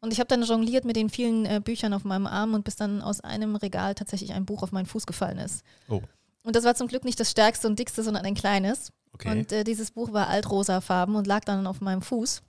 [0.00, 2.74] Und ich habe dann jongliert mit den vielen äh, Büchern auf meinem Arm und bis
[2.74, 5.62] dann aus einem Regal tatsächlich ein Buch auf meinen Fuß gefallen ist.
[5.88, 6.02] Oh.
[6.42, 8.90] Und das war zum Glück nicht das stärkste und dickste, sondern ein kleines.
[9.12, 9.30] Okay.
[9.30, 12.42] Und äh, dieses Buch war altrosafarben und lag dann auf meinem Fuß.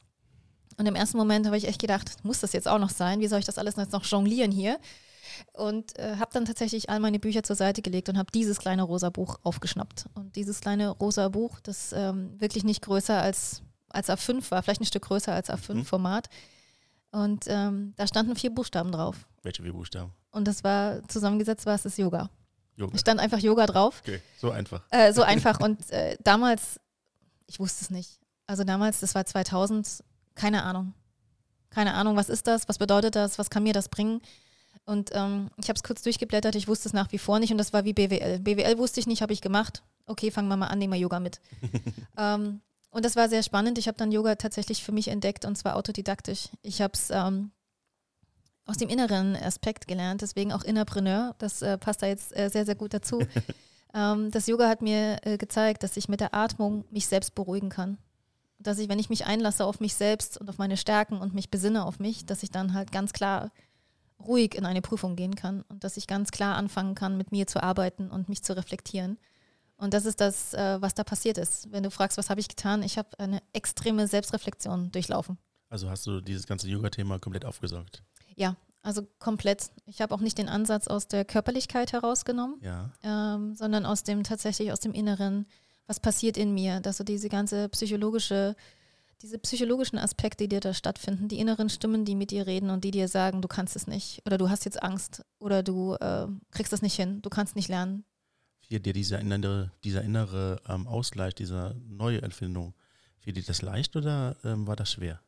[0.77, 3.19] Und im ersten Moment habe ich echt gedacht, muss das jetzt auch noch sein?
[3.19, 4.79] Wie soll ich das alles jetzt noch jonglieren hier?
[5.53, 8.83] Und äh, habe dann tatsächlich all meine Bücher zur Seite gelegt und habe dieses kleine
[8.83, 10.05] rosa Buch aufgeschnappt.
[10.15, 14.81] Und dieses kleine rosa Buch, das ähm, wirklich nicht größer als, als A5 war, vielleicht
[14.81, 15.55] ein Stück größer als Mhm.
[15.81, 16.29] A5-Format.
[17.11, 19.27] Und ähm, da standen vier Buchstaben drauf.
[19.43, 20.11] Welche vier Buchstaben?
[20.31, 22.29] Und das war zusammengesetzt war es das Yoga.
[22.75, 22.95] Yoga.
[22.95, 24.01] Es stand einfach Yoga drauf.
[24.03, 24.81] Okay, so einfach.
[24.89, 25.59] Äh, so einfach.
[25.59, 26.79] Und äh, damals,
[27.45, 28.19] ich wusste es nicht.
[28.47, 30.03] Also damals, das war 2000,
[30.35, 30.93] keine Ahnung.
[31.69, 32.69] Keine Ahnung, was ist das?
[32.69, 33.39] Was bedeutet das?
[33.39, 34.21] Was kann mir das bringen?
[34.85, 37.57] Und ähm, ich habe es kurz durchgeblättert, ich wusste es nach wie vor nicht und
[37.57, 38.39] das war wie BWL.
[38.39, 39.81] BWL wusste ich nicht, habe ich gemacht.
[40.05, 41.39] Okay, fangen wir mal an, nehmen wir Yoga mit.
[42.17, 43.77] ähm, und das war sehr spannend.
[43.77, 46.49] Ich habe dann Yoga tatsächlich für mich entdeckt und zwar autodidaktisch.
[46.61, 47.51] Ich habe es ähm,
[48.65, 51.33] aus dem inneren Aspekt gelernt, deswegen auch Innerpreneur.
[51.37, 53.21] Das äh, passt da jetzt äh, sehr, sehr gut dazu.
[53.93, 57.69] ähm, das Yoga hat mir äh, gezeigt, dass ich mit der Atmung mich selbst beruhigen
[57.69, 57.97] kann.
[58.63, 61.49] Dass ich, wenn ich mich einlasse auf mich selbst und auf meine Stärken und mich
[61.49, 63.51] besinne auf mich, dass ich dann halt ganz klar
[64.19, 67.45] ruhig in eine Prüfung gehen kann und dass ich ganz klar anfangen kann, mit mir
[67.45, 69.17] zu arbeiten und mich zu reflektieren.
[69.75, 71.71] Und das ist das, äh, was da passiert ist.
[71.71, 75.37] Wenn du fragst, was habe ich getan, ich habe eine extreme Selbstreflexion durchlaufen.
[75.69, 78.03] Also hast du dieses ganze Yoga-Thema komplett aufgesaugt.
[78.35, 79.71] Ja, also komplett.
[79.85, 82.91] Ich habe auch nicht den Ansatz aus der Körperlichkeit herausgenommen, Ja.
[83.03, 85.47] ähm, sondern aus dem tatsächlich aus dem Inneren,
[85.87, 88.55] was passiert in mir, dass so diese ganze psychologische,
[89.21, 92.91] diese psychologischen Aspekte, die da stattfinden, die inneren Stimmen, die mit dir reden und die
[92.91, 96.73] dir sagen, du kannst es nicht oder du hast jetzt Angst oder du äh, kriegst
[96.73, 98.05] es nicht hin, du kannst nicht lernen.
[98.61, 102.73] Fiel dir dieser innere, dieser innere ähm, Ausgleich, diese neue Empfindung,
[103.19, 105.21] fiel dir das leicht oder ähm, war das schwer?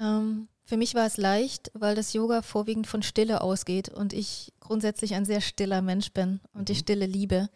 [0.00, 4.52] Ähm, für mich war es leicht, weil das Yoga vorwiegend von Stille ausgeht und ich
[4.60, 6.64] grundsätzlich ein sehr stiller Mensch bin und mhm.
[6.66, 7.48] die Stille liebe.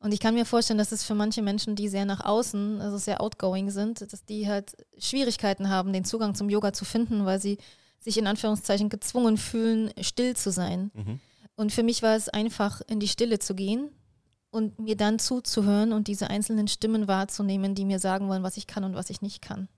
[0.00, 2.98] Und ich kann mir vorstellen, dass es für manche Menschen, die sehr nach außen, also
[2.98, 7.40] sehr outgoing sind, dass die halt Schwierigkeiten haben, den Zugang zum Yoga zu finden, weil
[7.40, 7.58] sie
[7.98, 10.92] sich in Anführungszeichen gezwungen fühlen, still zu sein.
[10.94, 11.20] Mhm.
[11.56, 13.90] Und für mich war es einfach, in die Stille zu gehen
[14.50, 18.68] und mir dann zuzuhören und diese einzelnen Stimmen wahrzunehmen, die mir sagen wollen, was ich
[18.68, 19.68] kann und was ich nicht kann.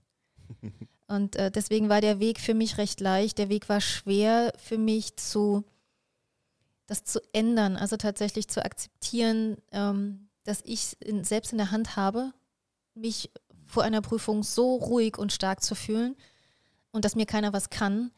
[1.07, 3.39] und äh, deswegen war der Weg für mich recht leicht.
[3.39, 5.63] Der Weg war schwer für mich zu
[6.91, 11.95] das zu ändern, also tatsächlich zu akzeptieren, ähm, dass ich in, selbst in der Hand
[11.95, 12.33] habe,
[12.93, 13.31] mich
[13.65, 16.15] vor einer Prüfung so ruhig und stark zu fühlen
[16.91, 18.11] und dass mir keiner was kann.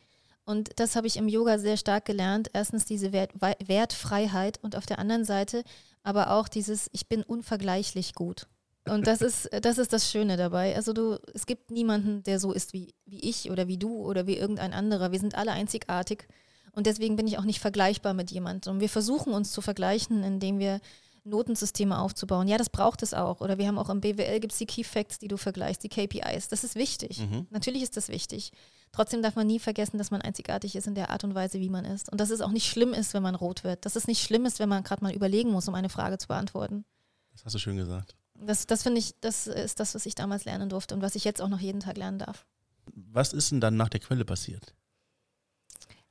[0.45, 2.49] Und das habe ich im Yoga sehr stark gelernt.
[2.53, 5.63] Erstens diese Wert, Wertfreiheit und auf der anderen Seite
[6.03, 8.47] aber auch dieses, ich bin unvergleichlich gut.
[8.85, 10.75] Und das ist, das ist das Schöne dabei.
[10.75, 14.27] Also du, es gibt niemanden, der so ist wie, wie ich oder wie du oder
[14.27, 15.13] wie irgendein anderer.
[15.13, 16.27] Wir sind alle einzigartig.
[16.73, 18.75] Und deswegen bin ich auch nicht vergleichbar mit jemandem.
[18.75, 20.81] Und wir versuchen uns zu vergleichen, indem wir
[21.23, 22.47] Notensysteme aufzubauen.
[22.47, 23.39] Ja, das braucht es auch.
[23.39, 25.89] Oder wir haben auch im BWL gibt es die Key Facts, die du vergleichst, die
[25.89, 26.49] KPIs.
[26.49, 27.19] Das ist wichtig.
[27.19, 27.47] Mhm.
[27.49, 28.51] Natürlich ist das wichtig.
[28.91, 31.69] Trotzdem darf man nie vergessen, dass man einzigartig ist in der Art und Weise, wie
[31.69, 32.11] man ist.
[32.11, 33.85] Und dass es auch nicht schlimm ist, wenn man rot wird.
[33.85, 36.27] Dass es nicht schlimm ist, wenn man gerade mal überlegen muss, um eine Frage zu
[36.27, 36.83] beantworten.
[37.31, 38.15] Das hast du schön gesagt.
[38.35, 41.23] Das, das finde ich, das ist das, was ich damals lernen durfte und was ich
[41.23, 42.45] jetzt auch noch jeden Tag lernen darf.
[42.93, 44.75] Was ist denn dann nach der Quelle passiert?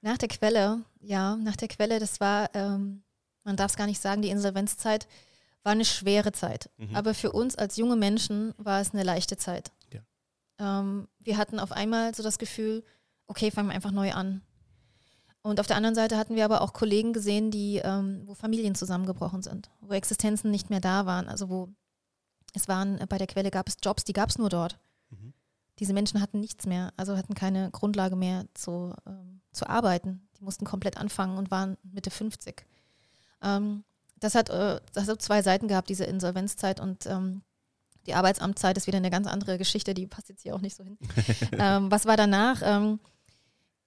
[0.02, 3.02] Nach der Quelle, ja, nach der Quelle, das war, ähm,
[3.44, 5.06] man darf es gar nicht sagen, die Insolvenzzeit
[5.62, 6.70] war eine schwere Zeit.
[6.76, 6.94] Mhm.
[6.94, 9.70] Aber für uns als junge Menschen war es eine leichte Zeit.
[9.92, 10.80] Ja.
[10.80, 12.84] Ähm, wir hatten auf einmal so das Gefühl,
[13.28, 14.42] okay, fangen wir einfach neu an.
[15.42, 18.74] Und auf der anderen Seite hatten wir aber auch Kollegen gesehen, die, ähm, wo Familien
[18.74, 21.28] zusammengebrochen sind, wo Existenzen nicht mehr da waren.
[21.28, 21.68] Also wo
[22.54, 24.78] es waren, bei der Quelle gab es Jobs, die gab es nur dort.
[25.82, 30.28] Diese Menschen hatten nichts mehr, also hatten keine Grundlage mehr zu, ähm, zu arbeiten.
[30.38, 32.64] Die mussten komplett anfangen und waren Mitte 50.
[33.42, 33.82] Ähm,
[34.20, 37.42] das, hat, äh, das hat zwei Seiten gehabt, diese Insolvenzzeit und ähm,
[38.06, 40.84] die Arbeitsamtzeit ist wieder eine ganz andere Geschichte, die passt jetzt hier auch nicht so
[40.84, 40.98] hin.
[41.58, 42.62] ähm, was war danach?
[42.64, 43.00] Ähm,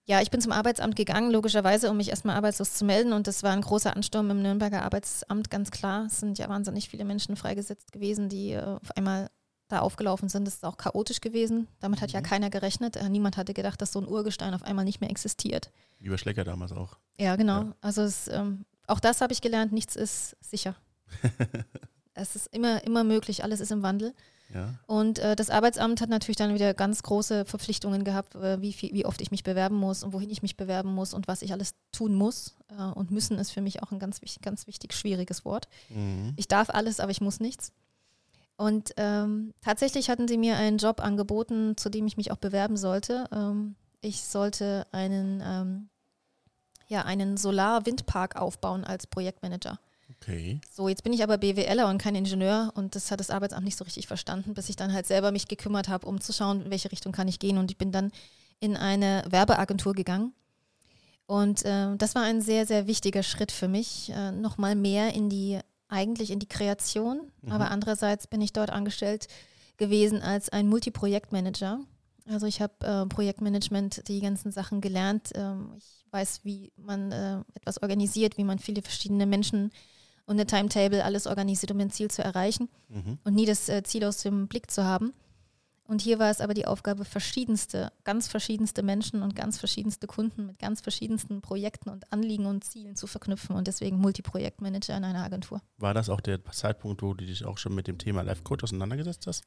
[0.03, 3.13] ja, ich bin zum Arbeitsamt gegangen, logischerweise, um mich erstmal arbeitslos zu melden.
[3.13, 6.08] Und das war ein großer Ansturm im Nürnberger Arbeitsamt, ganz klar.
[6.08, 9.29] Es sind ja wahnsinnig viele Menschen freigesetzt gewesen, die äh, auf einmal
[9.67, 10.47] da aufgelaufen sind.
[10.47, 11.67] Ist auch chaotisch gewesen.
[11.80, 12.15] Damit hat mhm.
[12.15, 12.95] ja keiner gerechnet.
[12.95, 15.71] Äh, niemand hatte gedacht, dass so ein Urgestein auf einmal nicht mehr existiert.
[15.99, 16.97] Wie bei Schlecker damals auch.
[17.17, 17.63] Ja, genau.
[17.63, 17.75] Ja.
[17.82, 20.75] Also es, ähm, auch das habe ich gelernt, nichts ist sicher.
[22.13, 24.13] es ist immer, immer möglich, alles ist im Wandel.
[24.54, 24.75] Ja.
[24.86, 28.93] Und äh, das Arbeitsamt hat natürlich dann wieder ganz große Verpflichtungen gehabt, äh, wie, viel,
[28.93, 31.51] wie oft ich mich bewerben muss und wohin ich mich bewerben muss und was ich
[31.51, 32.56] alles tun muss.
[32.69, 35.67] Äh, und müssen ist für mich auch ein ganz, ganz wichtig, schwieriges Wort.
[35.89, 36.34] Mhm.
[36.36, 37.71] Ich darf alles, aber ich muss nichts.
[38.58, 42.78] Und ähm, tatsächlich hatten sie mir einen Job angeboten, zu dem ich mich auch bewerben
[42.78, 43.26] sollte.
[43.32, 45.89] Ähm, ich sollte einen, ähm,
[46.88, 49.78] ja, einen Solar-Windpark aufbauen als Projektmanager.
[50.22, 50.62] Okay.
[50.72, 53.78] So, jetzt bin ich aber BWLer und kein Ingenieur und das hat das Arbeitsamt nicht
[53.78, 56.72] so richtig verstanden, bis ich dann halt selber mich gekümmert habe, um zu schauen, in
[56.72, 57.58] welche Richtung kann ich gehen.
[57.58, 58.12] Und ich bin dann
[58.60, 60.34] in eine Werbeagentur gegangen.
[61.28, 65.30] Und äh, das war ein sehr, sehr wichtiger Schritt für mich, äh, nochmal mehr in
[65.30, 67.52] die eigentlich in die Kreation, mhm.
[67.52, 69.28] aber andererseits bin ich dort angestellt
[69.78, 71.80] gewesen als ein Multiprojektmanager.
[72.28, 75.30] Also ich habe äh, Projektmanagement, die ganzen Sachen gelernt.
[75.36, 79.71] Ähm, ich weiß, wie man äh, etwas organisiert, wie man viele verschiedene Menschen
[80.26, 83.19] und eine Timetable alles organisiert, um ein Ziel zu erreichen mhm.
[83.24, 85.13] und nie das äh, Ziel aus dem Blick zu haben.
[85.88, 90.48] Und hier war es aber die Aufgabe, verschiedenste, ganz verschiedenste Menschen und ganz verschiedenste Kunden
[90.48, 95.24] mit ganz verschiedensten Projekten und Anliegen und Zielen zu verknüpfen und deswegen Multiprojektmanager in einer
[95.24, 95.62] Agentur.
[95.78, 98.63] War das auch der Zeitpunkt, wo du dich auch schon mit dem Thema Life Coach
[98.63, 99.43] auseinandergesetzt hast?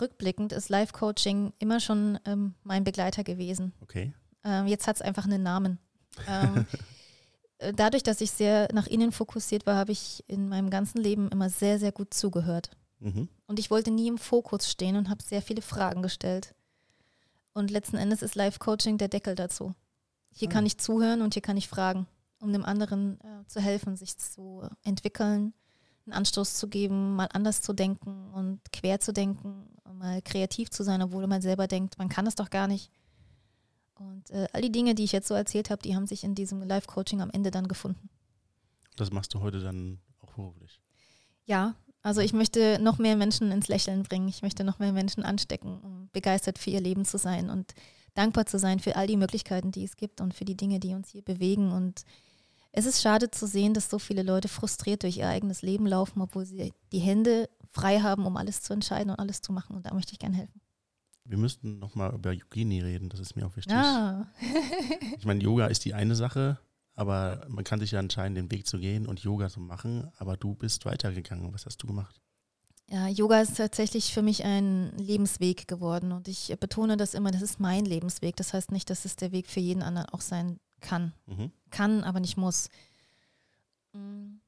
[0.00, 3.72] Rückblickend ist Life Coaching immer schon ähm, mein Begleiter gewesen.
[3.82, 4.12] Okay.
[4.44, 5.78] Ähm, jetzt hat es einfach einen Namen.
[6.26, 6.66] Ähm,
[7.58, 11.28] äh, dadurch, dass ich sehr nach innen fokussiert war, habe ich in meinem ganzen Leben
[11.28, 12.70] immer sehr, sehr gut zugehört.
[13.02, 13.28] Mhm.
[13.46, 16.54] Und ich wollte nie im Fokus stehen und habe sehr viele Fragen gestellt.
[17.52, 19.74] Und letzten Endes ist Life-Coaching der Deckel dazu.
[20.30, 20.52] Hier mhm.
[20.52, 22.06] kann ich zuhören und hier kann ich fragen,
[22.40, 25.52] um dem anderen äh, zu helfen, sich zu entwickeln,
[26.06, 30.84] einen Anstoß zu geben, mal anders zu denken und quer zu denken, mal kreativ zu
[30.84, 32.90] sein, obwohl man selber denkt, man kann es doch gar nicht.
[33.94, 36.34] Und äh, all die Dinge, die ich jetzt so erzählt habe, die haben sich in
[36.34, 38.08] diesem Life-Coaching am Ende dann gefunden.
[38.96, 40.80] Das machst du heute dann auch beruflich?
[41.44, 44.28] Ja, Also ich möchte noch mehr Menschen ins Lächeln bringen.
[44.28, 47.74] Ich möchte noch mehr Menschen anstecken, um begeistert für ihr Leben zu sein und
[48.14, 50.94] dankbar zu sein für all die Möglichkeiten, die es gibt und für die Dinge, die
[50.94, 51.70] uns hier bewegen.
[51.70, 52.04] Und
[52.72, 56.20] es ist schade zu sehen, dass so viele Leute frustriert durch ihr eigenes Leben laufen,
[56.20, 59.76] obwohl sie die Hände frei haben, um alles zu entscheiden und alles zu machen.
[59.76, 60.60] Und da möchte ich gerne helfen.
[61.24, 63.72] Wir müssten nochmal über Yogini reden, das ist mir auch wichtig.
[63.72, 64.26] Ah.
[65.18, 66.58] ich meine, Yoga ist die eine Sache,
[66.94, 70.10] aber man kann sich ja entscheiden, den Weg zu gehen und Yoga zu machen.
[70.18, 71.52] Aber du bist weitergegangen.
[71.52, 72.20] Was hast du gemacht?
[72.90, 77.40] Ja, Yoga ist tatsächlich für mich ein Lebensweg geworden und ich betone das immer, das
[77.40, 78.36] ist mein Lebensweg.
[78.36, 81.14] Das heißt nicht, dass es der Weg für jeden anderen auch sein kann.
[81.26, 81.52] Mhm.
[81.70, 82.68] Kann, aber nicht muss.
[83.92, 84.40] Mm.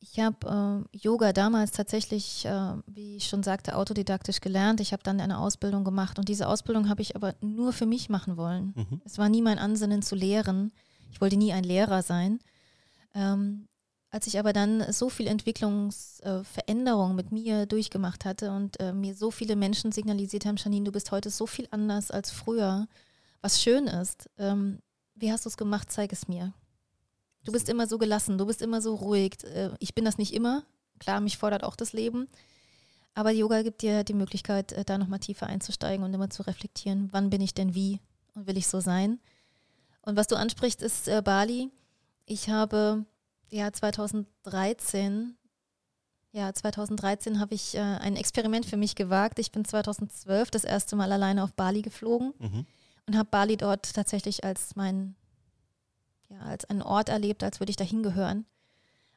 [0.00, 4.80] Ich habe äh, Yoga damals tatsächlich, äh, wie ich schon sagte, autodidaktisch gelernt.
[4.80, 8.08] Ich habe dann eine Ausbildung gemacht und diese Ausbildung habe ich aber nur für mich
[8.08, 8.72] machen wollen.
[8.76, 9.02] Mhm.
[9.04, 10.72] Es war nie mein Ansinnen zu lehren.
[11.10, 12.40] Ich wollte nie ein Lehrer sein.
[13.14, 13.68] Ähm,
[14.10, 19.14] als ich aber dann so viel Entwicklungsveränderung äh, mit mir durchgemacht hatte und äh, mir
[19.14, 22.88] so viele Menschen signalisiert haben, Janine, du bist heute so viel anders als früher,
[23.42, 24.30] was schön ist.
[24.38, 24.78] Ähm,
[25.14, 25.90] wie hast du es gemacht?
[25.90, 26.54] Zeig es mir.
[27.44, 29.44] Du bist immer so gelassen, du bist immer so ruhig.
[29.44, 30.64] Äh, ich bin das nicht immer.
[30.98, 32.28] Klar, mich fordert auch das Leben.
[33.14, 37.08] Aber Yoga gibt dir die Möglichkeit, äh, da nochmal tiefer einzusteigen und immer zu reflektieren,
[37.12, 38.00] wann bin ich denn wie
[38.34, 39.18] und will ich so sein.
[40.08, 41.70] Und was du ansprichst, ist äh, Bali.
[42.24, 43.04] Ich habe
[43.50, 45.36] ja 2013,
[46.32, 49.38] ja 2013 habe ich äh, ein Experiment für mich gewagt.
[49.38, 52.64] Ich bin 2012 das erste Mal alleine auf Bali geflogen mhm.
[53.06, 55.14] und habe Bali dort tatsächlich als mein
[56.30, 58.46] ja, als einen Ort erlebt, als würde ich da hingehören.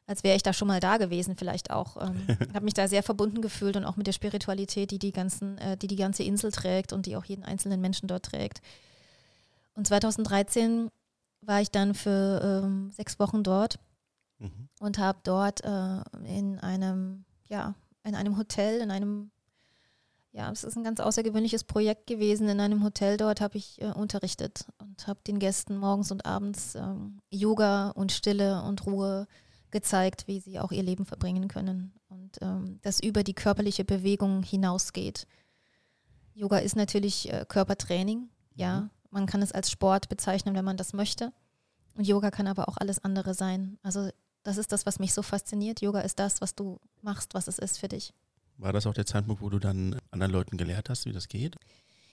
[0.06, 1.96] Als wäre ich da schon mal da gewesen, vielleicht auch.
[2.06, 5.56] Ähm, habe mich da sehr verbunden gefühlt und auch mit der Spiritualität, die die, ganzen,
[5.56, 8.60] äh, die die ganze Insel trägt und die auch jeden einzelnen Menschen dort trägt.
[9.74, 10.90] Und 2013
[11.40, 13.78] war ich dann für ähm, sechs Wochen dort
[14.38, 14.68] mhm.
[14.80, 19.30] und habe dort äh, in einem, ja, in einem Hotel, in einem
[20.34, 22.48] ja, es ist ein ganz außergewöhnliches Projekt gewesen.
[22.48, 26.74] In einem Hotel dort habe ich äh, unterrichtet und habe den Gästen morgens und abends
[26.74, 29.26] ähm, Yoga und Stille und Ruhe
[29.70, 34.42] gezeigt, wie sie auch ihr Leben verbringen können und ähm, das über die körperliche Bewegung
[34.42, 35.26] hinausgeht.
[36.34, 38.82] Yoga ist natürlich äh, Körpertraining, ja.
[38.82, 38.90] Mhm.
[39.12, 41.32] Man kann es als Sport bezeichnen, wenn man das möchte.
[41.94, 43.78] Und Yoga kann aber auch alles andere sein.
[43.82, 44.10] Also
[44.42, 45.82] das ist das, was mich so fasziniert.
[45.82, 48.12] Yoga ist das, was du machst, was es ist für dich.
[48.56, 51.56] War das auch der Zeitpunkt, wo du dann anderen Leuten gelehrt hast, wie das geht?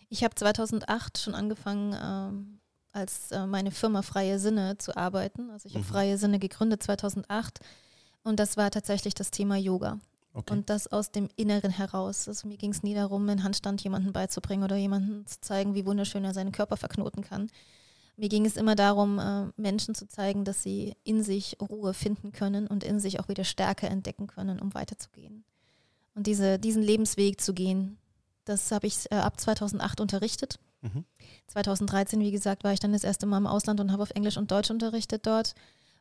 [0.10, 2.60] Ich habe 2008 schon angefangen, ähm,
[2.92, 5.50] als äh, meine Firma Freie Sinne zu arbeiten.
[5.52, 5.90] Also ich habe mhm.
[5.90, 7.60] Freie Sinne gegründet 2008
[8.24, 10.00] und das war tatsächlich das Thema Yoga.
[10.40, 10.54] Okay.
[10.54, 12.28] Und das aus dem Inneren heraus.
[12.28, 15.86] Also mir ging es nie darum, einen Handstand jemanden beizubringen oder jemanden zu zeigen, wie
[15.86, 17.50] wunderschön er seinen Körper verknoten kann.
[18.18, 22.32] Mir ging es immer darum, äh, Menschen zu zeigen, dass sie in sich Ruhe finden
[22.32, 25.46] können und in sich auch wieder Stärke entdecken können, um weiterzugehen
[26.20, 27.98] und diese, diesen Lebensweg zu gehen.
[28.44, 30.60] Das habe ich äh, ab 2008 unterrichtet.
[30.82, 31.06] Mhm.
[31.48, 34.36] 2013, wie gesagt, war ich dann das erste Mal im Ausland und habe auf Englisch
[34.36, 35.54] und Deutsch unterrichtet dort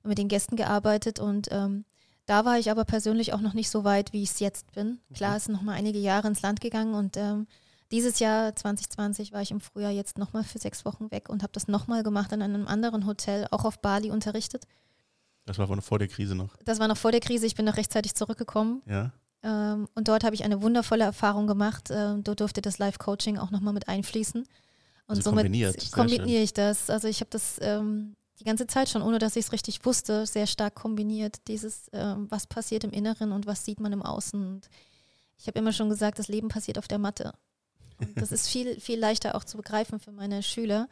[0.03, 1.20] und mit den Gästen gearbeitet.
[1.20, 1.85] Und ähm,
[2.29, 5.01] da war ich aber persönlich auch noch nicht so weit, wie ich es jetzt bin.
[5.14, 7.47] Klar, es sind noch mal einige Jahre ins Land gegangen und ähm,
[7.91, 11.55] dieses Jahr 2020 war ich im Frühjahr jetzt nochmal für sechs Wochen weg und habe
[11.55, 14.67] das nochmal gemacht in einem anderen Hotel, auch auf Bali unterrichtet.
[15.47, 16.55] Das war noch vor der Krise noch.
[16.67, 17.47] Das war noch vor der Krise.
[17.47, 18.83] Ich bin noch rechtzeitig zurückgekommen.
[18.85, 19.12] Ja.
[19.43, 21.88] Ähm, und dort habe ich eine wundervolle Erfahrung gemacht.
[21.91, 24.43] Ähm, dort durfte das Live-Coaching auch nochmal mit einfließen.
[24.43, 25.45] Und also somit
[25.91, 26.91] kombiniere ich das.
[26.91, 30.27] Also ich habe das ähm, die ganze Zeit schon, ohne dass ich es richtig wusste,
[30.27, 31.37] sehr stark kombiniert.
[31.48, 34.40] Dieses, ähm, was passiert im Inneren und was sieht man im Außen.
[34.40, 34.68] Und
[35.38, 37.33] ich habe immer schon gesagt, das Leben passiert auf der Matte.
[37.98, 40.88] Und das ist viel, viel leichter auch zu begreifen für meine Schüler.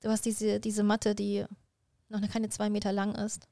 [0.00, 1.44] Du hast diese, diese Matte, die
[2.08, 3.48] noch keine zwei Meter lang ist.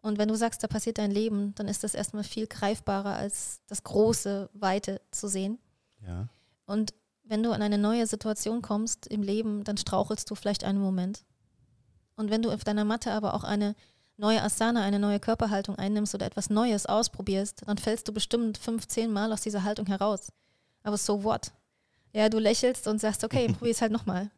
[0.00, 3.60] Und wenn du sagst, da passiert dein Leben, dann ist das erstmal viel greifbarer als
[3.68, 5.60] das große, weite zu sehen.
[6.04, 6.28] Ja.
[6.66, 10.80] Und wenn du in eine neue Situation kommst im Leben, dann strauchelst du vielleicht einen
[10.80, 11.24] Moment.
[12.16, 13.74] Und wenn du auf deiner Matte aber auch eine
[14.16, 19.10] neue Asana, eine neue Körperhaltung einnimmst oder etwas Neues ausprobierst, dann fällst du bestimmt 15
[19.10, 20.28] Mal aus dieser Haltung heraus.
[20.82, 21.52] Aber so what?
[22.12, 24.30] Ja, du lächelst und sagst, okay, probier es halt nochmal.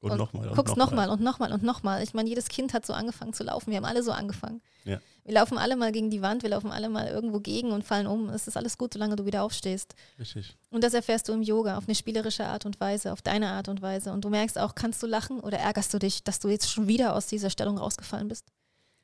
[0.00, 0.48] Und, und nochmal.
[0.54, 2.02] Guckst nochmal und nochmal und nochmal.
[2.02, 3.70] Ich meine, jedes Kind hat so angefangen zu laufen.
[3.70, 4.62] Wir haben alle so angefangen.
[4.84, 4.98] Ja.
[5.24, 8.06] Wir laufen alle mal gegen die Wand, wir laufen alle mal irgendwo gegen und fallen
[8.06, 8.30] um.
[8.30, 9.94] Es ist alles gut, solange du wieder aufstehst.
[10.18, 10.56] Richtig.
[10.70, 13.68] Und das erfährst du im Yoga auf eine spielerische Art und Weise, auf deine Art
[13.68, 14.12] und Weise.
[14.12, 16.88] Und du merkst auch, kannst du lachen oder ärgerst du dich, dass du jetzt schon
[16.88, 18.46] wieder aus dieser Stellung rausgefallen bist?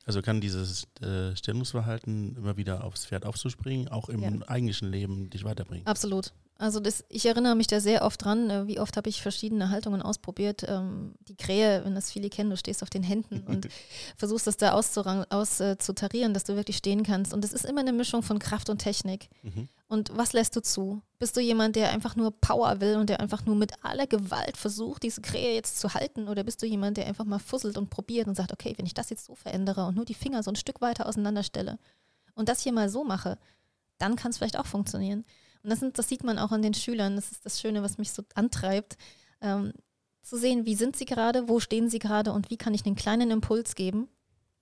[0.07, 4.31] Also kann dieses äh, Stellungsverhalten immer wieder aufs Pferd aufzuspringen, auch im ja.
[4.49, 5.87] eigentlichen Leben dich weiterbringen.
[5.87, 6.33] Absolut.
[6.59, 9.69] Also das, ich erinnere mich da sehr oft dran, äh, wie oft habe ich verschiedene
[9.69, 10.65] Haltungen ausprobiert.
[10.67, 13.69] Ähm, die Krähe, wenn das viele kennen, du stehst auf den Händen und
[14.17, 17.35] versuchst das da auszutarieren, dass du wirklich stehen kannst.
[17.35, 19.29] Und es ist immer eine Mischung von Kraft und Technik.
[19.43, 19.69] Mhm.
[19.89, 21.03] Und was lässt du zu?
[21.19, 24.57] Bist du jemand, der einfach nur Power will und der einfach nur mit aller Gewalt
[24.57, 26.27] versucht, diese Krähe jetzt zu halten?
[26.27, 28.95] Oder bist du jemand, der einfach mal fusselt und probiert und sagt, okay, wenn ich
[28.95, 31.79] das jetzt so verändere und nur die Finger so ein Stück weiter auseinanderstelle
[32.35, 33.39] und das hier mal so mache,
[33.99, 35.25] dann kann es vielleicht auch funktionieren.
[35.67, 37.17] Und das, sind, das sieht man auch an den Schülern.
[37.17, 38.97] Das ist das Schöne, was mich so antreibt,
[39.41, 39.73] ähm,
[40.23, 42.95] zu sehen, wie sind sie gerade, wo stehen sie gerade und wie kann ich einen
[42.95, 44.07] kleinen Impuls geben,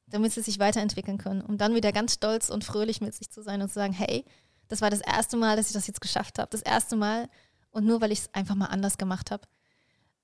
[0.06, 1.42] damit sie sich weiterentwickeln können.
[1.42, 4.24] Um dann wieder ganz stolz und fröhlich mit sich zu sein und zu sagen, hey,
[4.68, 6.48] das war das erste Mal, dass ich das jetzt geschafft habe.
[6.50, 7.28] Das erste Mal
[7.70, 9.46] und nur, weil ich es einfach mal anders gemacht habe.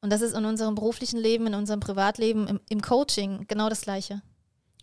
[0.00, 3.82] Und das ist in unserem beruflichen Leben, in unserem Privatleben, im, im Coaching genau das
[3.82, 4.22] Gleiche.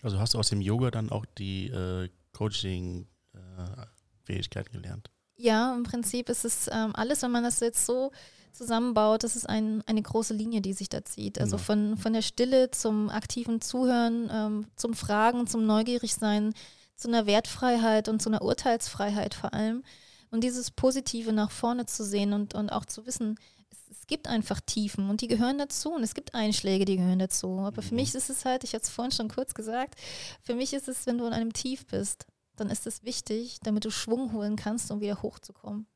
[0.04, 5.10] Also hast du aus dem Yoga dann auch die äh, Coaching-Fähigkeit äh, gelernt?
[5.38, 8.12] Ja, im Prinzip ist es ähm, alles, wenn man das jetzt so
[8.58, 11.40] zusammenbaut, das ist ein, eine große Linie, die sich da zieht.
[11.40, 11.66] Also genau.
[11.66, 16.54] von, von der Stille zum aktiven Zuhören, ähm, zum Fragen, zum Neugierigsein,
[16.96, 19.84] zu einer Wertfreiheit und zu einer Urteilsfreiheit vor allem.
[20.32, 23.40] Und dieses Positive nach vorne zu sehen und, und auch zu wissen,
[23.72, 27.20] es, es gibt einfach Tiefen und die gehören dazu und es gibt Einschläge, die gehören
[27.20, 27.60] dazu.
[27.60, 28.02] Aber für mhm.
[28.02, 29.96] mich ist es halt, ich hatte es vorhin schon kurz gesagt,
[30.42, 32.26] für mich ist es, wenn du in einem Tief bist,
[32.58, 35.88] dann ist es wichtig, damit du Schwung holen kannst, um wieder hochzukommen.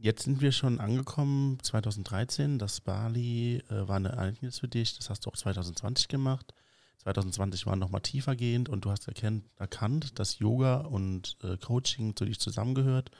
[0.00, 2.58] Jetzt sind wir schon angekommen, 2013.
[2.58, 4.96] Das Bali äh, war ein Ereignis für dich.
[4.96, 6.54] Das hast du auch 2020 gemacht.
[6.98, 12.14] 2020 war nochmal tiefer gehend und du hast erkennt, erkannt, dass Yoga und äh, Coaching
[12.14, 13.10] zu dich zusammengehört.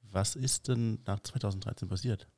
[0.00, 2.28] Was ist denn nach 2013 passiert?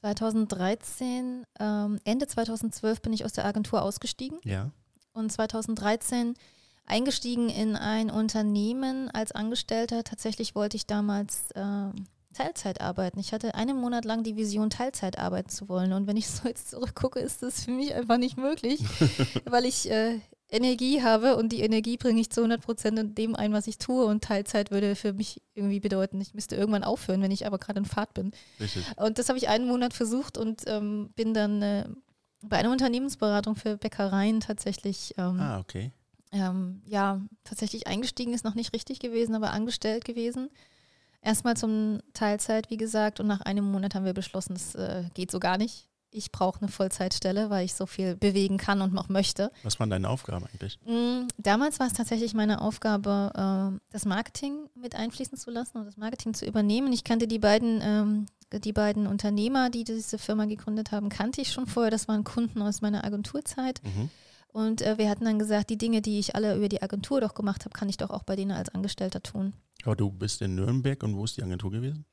[0.00, 4.38] 2013, ähm, Ende 2012 bin ich aus der Agentur ausgestiegen.
[4.44, 4.70] Ja.
[5.12, 6.34] Und 2013
[6.86, 10.04] eingestiegen in ein Unternehmen als Angestellter.
[10.04, 11.90] Tatsächlich wollte ich damals äh,
[12.32, 13.18] Teilzeit arbeiten.
[13.18, 15.92] Ich hatte einen Monat lang die Vision, Teilzeit arbeiten zu wollen.
[15.92, 18.80] Und wenn ich so jetzt zurückgucke, ist das für mich einfach nicht möglich,
[19.44, 23.34] weil ich äh, Energie habe und die Energie bringe ich zu 100 Prozent in dem
[23.34, 24.04] ein, was ich tue.
[24.04, 27.80] Und Teilzeit würde für mich irgendwie bedeuten, ich müsste irgendwann aufhören, wenn ich aber gerade
[27.80, 28.30] in Fahrt bin.
[28.60, 28.84] Richtig.
[28.96, 31.88] Und das habe ich einen Monat versucht und ähm, bin dann äh,
[32.42, 35.90] bei einer Unternehmensberatung für Bäckereien tatsächlich ähm, ah, okay
[36.36, 40.50] ähm, ja, tatsächlich eingestiegen ist noch nicht richtig gewesen, aber angestellt gewesen.
[41.22, 45.30] Erstmal zum Teilzeit, wie gesagt, und nach einem Monat haben wir beschlossen, das äh, geht
[45.30, 45.88] so gar nicht.
[46.10, 49.50] Ich brauche eine Vollzeitstelle, weil ich so viel bewegen kann und noch möchte.
[49.64, 50.78] Was waren deine Aufgaben eigentlich?
[50.86, 53.32] Mm, damals war es tatsächlich meine Aufgabe,
[53.74, 56.92] äh, das Marketing mit einfließen zu lassen und das Marketing zu übernehmen.
[56.92, 61.52] Ich kannte die beiden, ähm, die beiden Unternehmer, die diese Firma gegründet haben, kannte ich
[61.52, 61.90] schon vorher.
[61.90, 63.80] Das waren Kunden aus meiner Agenturzeit.
[63.82, 64.10] Mhm.
[64.56, 67.34] Und äh, wir hatten dann gesagt, die Dinge, die ich alle über die Agentur doch
[67.34, 69.52] gemacht habe, kann ich doch auch bei denen als Angestellter tun.
[69.84, 72.06] Aber du bist in Nürnberg und wo ist die Agentur gewesen?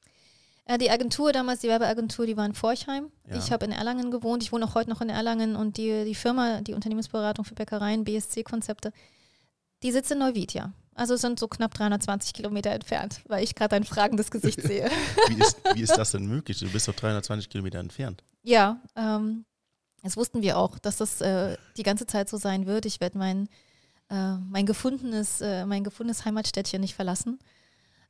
[0.65, 3.13] Äh, die Agentur, damals die Werbeagentur, die war in Forchheim.
[3.29, 3.37] Ja.
[3.37, 4.43] Ich habe in Erlangen gewohnt.
[4.43, 8.03] Ich wohne auch heute noch in Erlangen und die, die Firma, die Unternehmensberatung für Bäckereien,
[8.03, 8.91] BSC-Konzepte,
[9.81, 10.73] die sitzt in Neuwied, ja.
[10.95, 14.91] Also sind so knapp 320 Kilometer entfernt, weil ich gerade ein fragendes Gesicht sehe.
[15.29, 16.59] wie, ist, wie ist das denn möglich?
[16.59, 18.21] Du bist doch 320 Kilometer entfernt.
[18.43, 19.45] Ja, ähm,
[20.03, 22.85] das wussten wir auch, dass das äh, die ganze Zeit so sein wird.
[22.85, 23.47] Ich werde mein,
[24.09, 27.39] äh, mein, gefundenes, äh, mein gefundenes Heimatstädtchen nicht verlassen.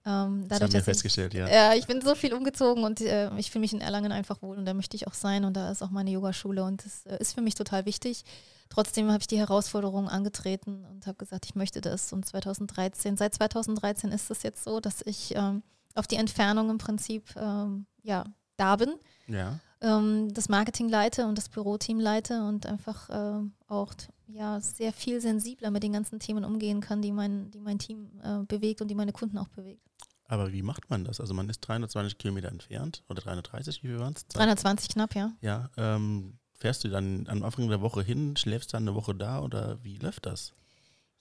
[0.05, 1.47] Ähm, dadurch, das haben wir festgestellt, ich, ja.
[1.47, 4.57] Ja, ich bin so viel umgezogen und äh, ich fühle mich in Erlangen einfach wohl
[4.57, 7.17] und da möchte ich auch sein und da ist auch meine Yogaschule und das äh,
[7.21, 8.25] ist für mich total wichtig.
[8.67, 12.11] Trotzdem habe ich die Herausforderung angetreten und habe gesagt, ich möchte das.
[12.11, 15.61] Und 2013, seit 2013 ist es jetzt so, dass ich ähm,
[15.93, 18.25] auf die Entfernung im Prinzip ähm, ja,
[18.57, 18.95] da bin.
[19.27, 23.93] Ja ähm, das Marketing leite und das Büroteam leite und einfach äh, auch
[24.27, 28.09] ja, sehr viel sensibler mit den ganzen Themen umgehen kann, die mein, die mein Team
[28.23, 29.81] äh, bewegt und die meine Kunden auch bewegt.
[30.25, 31.19] Aber wie macht man das?
[31.19, 34.25] Also man ist 320 Kilometer entfernt oder 330, wie viel waren es?
[34.27, 35.33] 320 knapp, ja.
[35.41, 39.41] Ja, ähm, fährst du dann am Anfang der Woche hin, schläfst dann eine Woche da
[39.41, 40.53] oder wie läuft das?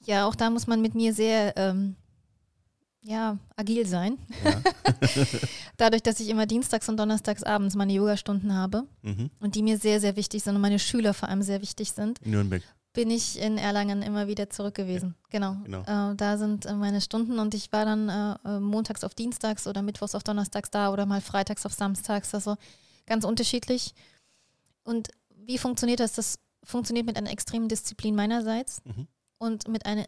[0.04, 1.96] Ja, auch da muss man mit mir sehr ähm,
[3.02, 4.18] ja, agil sein.
[4.44, 4.62] Ja.
[5.76, 9.30] Dadurch, dass ich immer dienstags und donnerstags abends meine Yogastunden habe mhm.
[9.40, 12.24] und die mir sehr, sehr wichtig sind und meine Schüler vor allem sehr wichtig sind.
[12.24, 12.62] Nürnberg.
[12.92, 15.14] Bin ich in Erlangen immer wieder zurück gewesen.
[15.32, 15.38] Ja.
[15.38, 15.56] Genau.
[15.64, 16.12] genau.
[16.12, 19.66] Äh, da sind äh, meine Stunden und ich war dann äh, äh, montags auf dienstags
[19.66, 22.34] oder mittwochs auf donnerstags da oder mal freitags auf samstags.
[22.34, 22.56] Also
[23.06, 23.94] ganz unterschiedlich.
[24.84, 26.12] Und wie funktioniert das?
[26.12, 29.08] Das funktioniert mit einer extremen Disziplin meinerseits mhm.
[29.38, 30.06] und mit einer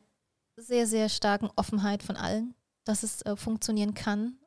[0.57, 2.55] sehr, sehr starken Offenheit von allen
[2.85, 4.39] dass es äh, funktionieren kann.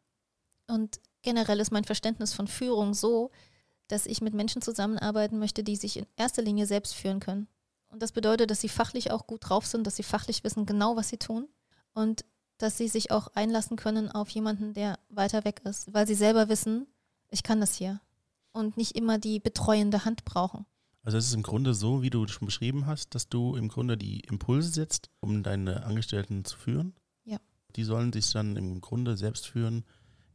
[0.68, 3.32] Und generell ist mein Verständnis von Führung so,
[3.88, 7.48] dass ich mit Menschen zusammenarbeiten möchte, die sich in erster Linie selbst führen können.
[7.90, 10.96] Und das bedeutet, dass sie fachlich auch gut drauf sind, dass sie fachlich wissen genau,
[10.96, 11.48] was sie tun.
[11.94, 12.26] Und
[12.58, 16.50] dass sie sich auch einlassen können auf jemanden, der weiter weg ist, weil sie selber
[16.50, 16.88] wissen,
[17.30, 18.02] ich kann das hier
[18.52, 20.66] und nicht immer die betreuende Hand brauchen.
[21.04, 23.98] Also es ist im Grunde so, wie du schon beschrieben hast, dass du im Grunde
[23.98, 26.96] die Impulse setzt, um deine Angestellten zu führen.
[27.76, 29.84] Die sollen sich dann im Grunde selbst führen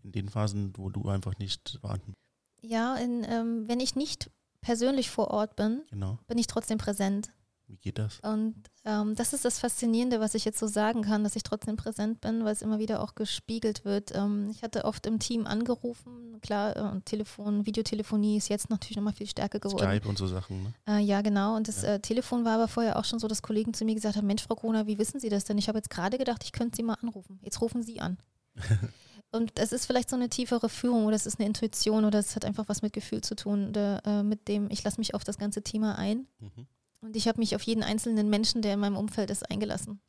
[0.03, 2.15] in den Phasen, wo du einfach nicht warten.
[2.61, 4.31] Ja, in, ähm, wenn ich nicht
[4.61, 6.19] persönlich vor Ort bin, Genau.
[6.29, 7.31] bin ich trotzdem präsent.
[7.73, 8.21] Wie geht das?
[8.21, 8.55] Und
[8.85, 12.21] ähm, das ist das Faszinierende, was ich jetzt so sagen kann, dass ich trotzdem präsent
[12.21, 14.15] bin, weil es immer wieder auch gespiegelt wird.
[14.15, 19.15] Ähm, ich hatte oft im Team angerufen, klar, äh, Telefon, Videotelefonie ist jetzt natürlich nochmal
[19.15, 19.87] viel stärker geworden.
[19.89, 20.65] Skype und so Sachen.
[20.65, 20.75] Ne?
[20.87, 21.57] Äh, ja, genau.
[21.57, 21.95] Und das Ja.
[21.95, 24.43] äh, Telefon war aber vorher auch schon so, dass Kollegen zu mir gesagt haben, Mensch,
[24.43, 25.57] Frau Corona, wie wissen Sie das denn?
[25.57, 27.39] Ich habe jetzt gerade gedacht, ich könnte Sie mal anrufen.
[27.41, 28.19] Jetzt rufen Sie an.
[29.35, 32.37] Und das ist vielleicht so eine tiefere Führung oder es ist eine Intuition oder es
[32.37, 35.25] hat einfach was mit Gefühl zu tun oder äh, mit dem, ich lasse mich auf
[35.25, 36.27] das ganze Thema ein.
[36.39, 36.67] Mhm.
[37.03, 40.01] Und ich habe mich auf jeden einzelnen Menschen, der in meinem Umfeld ist, eingelassen.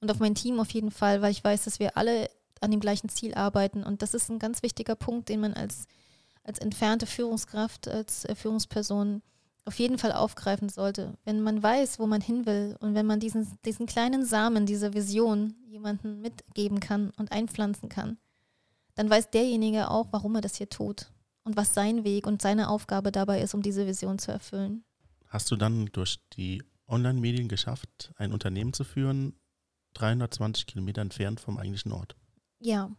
[0.00, 2.28] Und auf mein Team auf jeden Fall, weil ich weiß, dass wir alle
[2.60, 3.84] an dem gleichen Ziel arbeiten.
[3.84, 5.86] Und das ist ein ganz wichtiger Punkt, den man als,
[6.42, 9.22] als entfernte Führungskraft, als äh, Führungsperson
[9.64, 11.14] auf jeden Fall aufgreifen sollte.
[11.24, 14.94] Wenn man weiß, wo man hin will und wenn man diesen, diesen kleinen Samen, diese
[14.94, 18.18] Vision jemanden mitgeben kann und einpflanzen kann,
[18.94, 21.12] dann weiß derjenige auch, warum er das hier tut
[21.44, 24.84] und was sein Weg und seine Aufgabe dabei ist, um diese Vision zu erfüllen.
[25.32, 29.32] Hast du dann durch die Online-Medien geschafft, ein Unternehmen zu führen,
[29.94, 32.16] 320 Kilometer entfernt vom eigentlichen Ort?
[32.60, 32.90] Ja,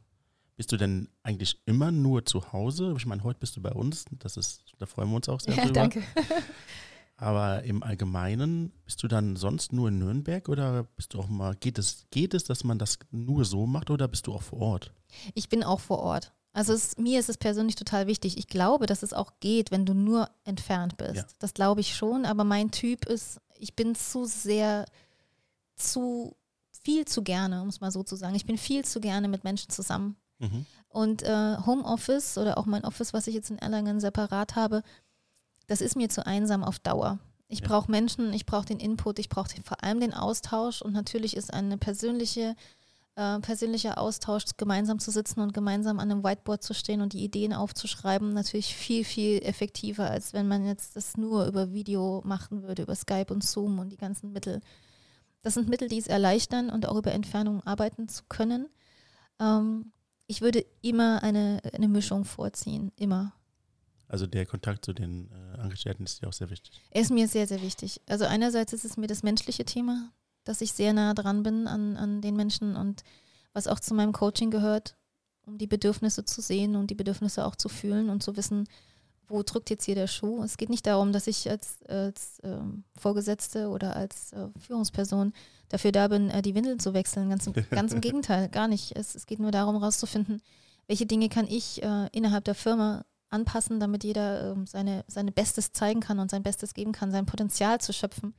[0.56, 2.96] Bist du denn eigentlich immer nur zu Hause?
[2.98, 5.54] Ich meine, heute bist du bei uns, das ist, da freuen wir uns auch sehr
[5.54, 5.74] ja drüber.
[5.74, 6.02] danke.
[7.18, 11.56] Aber im Allgemeinen, bist du dann sonst nur in Nürnberg oder bist du auch mal,
[11.56, 14.60] geht es, geht es, dass man das nur so macht oder bist du auch vor
[14.60, 14.92] Ort?
[15.36, 16.34] Ich bin auch vor Ort.
[16.54, 18.38] Also es, mir ist es persönlich total wichtig.
[18.38, 21.16] Ich glaube, dass es auch geht, wenn du nur entfernt bist.
[21.16, 21.26] Ja.
[21.40, 24.86] Das glaube ich schon, aber mein Typ ist, ich bin zu sehr,
[25.76, 26.36] zu
[26.84, 28.36] viel zu gerne, um es mal so zu sagen.
[28.36, 30.16] Ich bin viel zu gerne mit Menschen zusammen.
[30.40, 30.66] Mhm.
[30.90, 34.84] Und äh, Homeoffice oder auch mein Office, was ich jetzt in Erlangen separat habe,
[35.68, 37.20] das ist mir zu einsam auf Dauer.
[37.48, 37.68] Ich Ja.
[37.68, 41.54] brauche Menschen, ich brauche den Input, ich brauche vor allem den Austausch und natürlich ist
[41.54, 42.56] eine persönliche,
[43.16, 47.24] äh, persönlicher Austausch, gemeinsam zu sitzen und gemeinsam an einem Whiteboard zu stehen und die
[47.24, 52.64] Ideen aufzuschreiben, natürlich viel, viel effektiver, als wenn man jetzt das nur über Video machen
[52.64, 54.62] würde, über Skype und Zoom und die ganzen Mittel.
[55.42, 58.68] Das sind Mittel, die es erleichtern und auch über Entfernung arbeiten zu können.
[59.40, 59.92] Ähm,
[60.26, 63.34] ich würde immer eine, eine Mischung vorziehen, immer.
[64.08, 66.82] Also der Kontakt zu den äh, Angestellten ist dir auch sehr wichtig.
[66.92, 68.02] Er ist mir sehr, sehr wichtig.
[68.08, 70.12] Also einerseits ist es mir das menschliche Thema,
[70.44, 73.04] dass ich sehr nah dran bin an, an den Menschen und
[73.54, 74.96] was auch zu meinem Coaching gehört,
[75.46, 78.68] um die Bedürfnisse zu sehen und die Bedürfnisse auch zu fühlen und zu wissen,
[79.28, 80.44] wo drückt jetzt hier der Schuh.
[80.44, 85.34] Es geht nicht darum, dass ich als, als ähm, Vorgesetzte oder als äh, Führungsperson
[85.70, 87.30] dafür da bin, äh, die Windeln zu wechseln.
[87.30, 88.96] Ganz, im- ganz im Gegenteil, gar nicht.
[88.96, 90.42] Es, es geht nur darum, herauszufinden,
[90.88, 95.72] welche Dinge kann ich äh, innerhalb der Firma anpassen, damit jeder ähm, seine, seine Bestes
[95.72, 98.34] zeigen kann und sein Bestes geben kann, sein Potenzial zu schöpfen.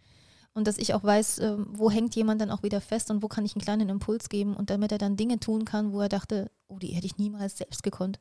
[0.54, 3.28] Und dass ich auch weiß, ähm, wo hängt jemand dann auch wieder fest und wo
[3.28, 6.08] kann ich einen kleinen Impuls geben und damit er dann Dinge tun kann, wo er
[6.08, 8.20] dachte, oh, die hätte ich niemals selbst gekonnt.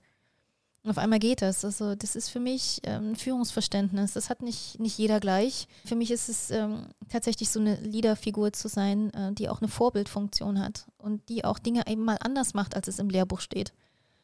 [0.83, 1.63] Und auf einmal geht das.
[1.63, 4.13] Also das ist für mich ähm, ein Führungsverständnis.
[4.13, 5.67] Das hat nicht, nicht jeder gleich.
[5.85, 9.69] Für mich ist es ähm, tatsächlich so eine Leaderfigur zu sein, äh, die auch eine
[9.69, 13.73] Vorbildfunktion hat und die auch Dinge eben mal anders macht, als es im Lehrbuch steht.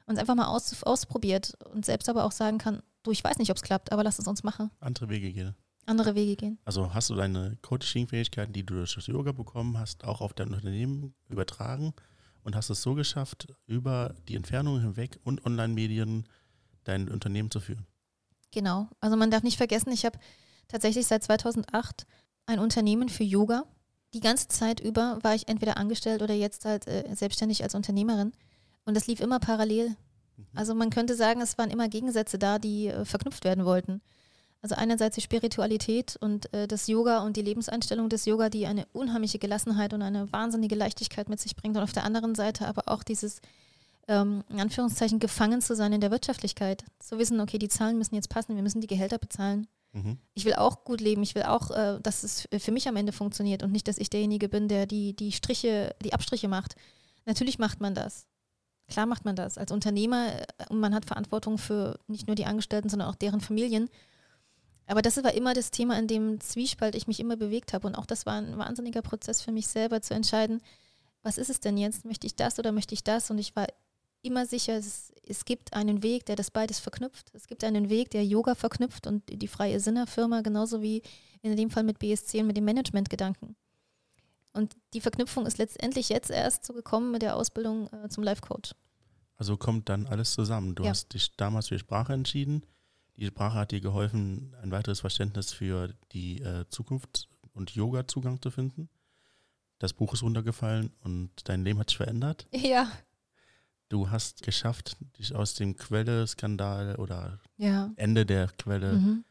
[0.05, 3.38] Und es einfach mal aus, ausprobiert und selbst aber auch sagen kann, du, ich weiß
[3.38, 4.70] nicht, ob es klappt, aber lass es uns machen.
[4.82, 5.55] Andere Wege gehen.
[5.86, 6.60] Andere Wege gehen.
[6.66, 10.54] Also hast du deine Coaching-Fähigkeiten, die du durch das Yoga bekommen hast, auch auf dein
[10.54, 11.94] Unternehmen übertragen
[12.44, 16.28] und hast es so geschafft, über die Entfernung hinweg und Online-Medien
[16.84, 17.86] dein Unternehmen zu führen.
[18.52, 18.88] Genau.
[19.00, 20.20] Also man darf nicht vergessen, ich habe
[20.68, 22.06] tatsächlich seit 2008
[22.46, 23.64] ein Unternehmen für Yoga.
[24.14, 28.32] Die ganze Zeit über war ich entweder angestellt oder jetzt halt äh, selbstständig als Unternehmerin.
[28.86, 29.90] Und das lief immer parallel.
[29.90, 30.46] Mhm.
[30.56, 34.02] Also man könnte sagen, es waren immer Gegensätze da, die äh, verknüpft werden wollten.
[34.62, 38.86] Also einerseits die Spiritualität und äh, das Yoga und die Lebenseinstellung des Yoga, die eine
[38.91, 41.78] unheimliche Gelassenheit und eine wahnsinnige Leichtigkeit mit sich bringt.
[41.78, 43.39] Und auf der anderen Seite aber auch dieses,
[44.10, 46.84] ähm, in Anführungszeichen, gefangen zu sein in der Wirtschaftlichkeit.
[46.99, 49.68] Zu wissen, okay, die Zahlen müssen jetzt passen, wir müssen die Gehälter bezahlen.
[49.93, 50.18] Mhm.
[50.34, 53.14] Ich will auch gut leben, ich will auch, äh, dass es für mich am Ende
[53.14, 56.76] funktioniert und nicht, dass ich derjenige bin, der die, die Striche, die Abstriche macht.
[57.26, 58.28] Natürlich macht man das.
[58.89, 59.57] Klar macht man das.
[59.57, 63.39] Als Unternehmer äh, und man hat Verantwortung für nicht nur die Angestellten, sondern auch deren
[63.39, 63.89] Familien.
[64.90, 67.86] Aber das war immer das Thema, in dem Zwiespalt ich mich immer bewegt habe.
[67.88, 70.62] Und auch das war ein wahnsinniger Prozess für mich selber zu entscheiden,
[71.22, 72.06] was ist es denn jetzt?
[72.06, 73.30] Möchte ich das oder möchte ich das?
[73.30, 73.68] Und ich war
[74.22, 77.30] immer sicher, es, es gibt einen Weg, der das beides verknüpft.
[77.34, 81.02] Es gibt einen Weg, der Yoga verknüpft und die freie Sinner-Firma, genauso wie
[81.42, 83.56] in dem Fall mit BSC und mit dem Managementgedanken.
[84.54, 88.42] Und die Verknüpfung ist letztendlich jetzt erst so gekommen mit der Ausbildung äh, zum Life
[88.42, 88.72] Coach.
[89.36, 90.74] Also kommt dann alles zusammen.
[90.76, 90.90] Du Ja.
[90.90, 92.64] hast dich damals für Sprache entschieden.
[93.20, 98.49] Die Sprache hat dir geholfen, ein weiteres Verständnis für die äh, Zukunft und Yoga-Zugang zu
[98.49, 98.88] finden.
[99.78, 102.47] Das Buch ist runtergefallen und dein Leben hat sich verändert.
[102.55, 102.89] Ja.
[103.89, 107.91] Du hast geschafft, dich aus dem Quelle-Skandal oder Ja.
[107.95, 109.26] Ende der Quelle Mhm.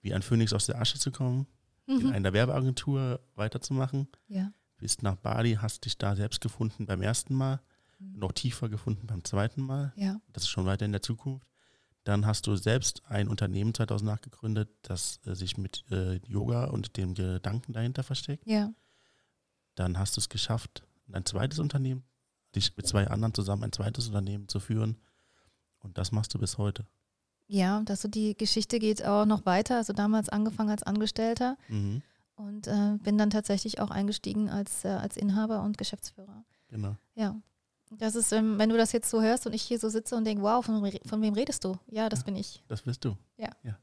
[0.00, 1.46] wie ein Phönix aus der Asche zu kommen,
[1.86, 2.12] in Mhm.
[2.12, 4.08] einer Werbeagentur weiterzumachen.
[4.28, 4.50] Ja.
[4.78, 7.60] Bist nach Bali, hast dich da selbst gefunden beim ersten Mal,
[7.98, 8.18] Mhm.
[8.18, 9.92] noch tiefer gefunden beim zweiten Mal.
[9.94, 10.18] Ja.
[10.32, 11.46] Das ist schon weiter in der Zukunft.
[12.04, 16.96] Dann hast du selbst ein Unternehmen 2008 gegründet, das äh, sich mit äh, Yoga und
[16.96, 18.44] dem Gedanken dahinter versteckt.
[18.46, 18.72] Ja.
[19.76, 20.82] Dann hast du es geschafft,
[21.12, 22.02] ein zweites Unternehmen,
[22.54, 24.96] dich mit zwei anderen zusammen ein zweites Unternehmen zu führen.
[25.80, 26.86] Und das machst du bis heute.
[27.46, 29.76] Ja, und also die Geschichte geht auch noch weiter.
[29.76, 32.02] Also damals angefangen als Angestellter Mhm.
[32.34, 36.44] und äh, bin dann tatsächlich auch eingestiegen als, äh, als Inhaber und Geschäftsführer.
[36.68, 36.96] Genau.
[37.14, 37.40] Ja.
[37.98, 40.24] Das ist, ähm, wenn du das jetzt so hörst und ich hier so sitze und
[40.24, 41.76] denke, wow, von, wem- von wem redest du?
[41.88, 42.24] Ja, das Ja.
[42.26, 42.62] bin ich.
[42.68, 43.16] Das bist du.
[43.36, 43.50] Ja.
[43.62, 43.78] ja.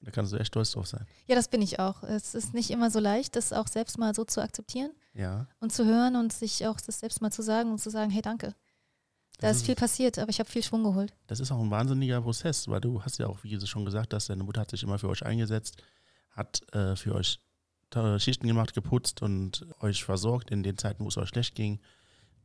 [0.00, 1.06] Da kannst du echt stolz drauf sein.
[1.26, 2.02] Ja, das bin ich auch.
[2.02, 5.46] Es ist nicht immer so leicht, das auch selbst mal so zu akzeptieren Ja.
[5.60, 8.20] und zu hören und sich auch das selbst mal zu sagen und zu sagen, hey,
[8.20, 8.54] danke.
[9.38, 11.12] Da Das ist viel passiert, aber ich habe viel Schwung geholt.
[11.26, 14.12] Das ist auch ein wahnsinniger Prozess, weil du hast ja auch, wie du schon gesagt
[14.14, 15.82] hast, deine Mutter hat sich immer für euch eingesetzt,
[16.30, 17.40] hat äh, für euch
[18.18, 21.78] Schichten gemacht, geputzt und euch versorgt in den Zeiten, wo es euch schlecht ging.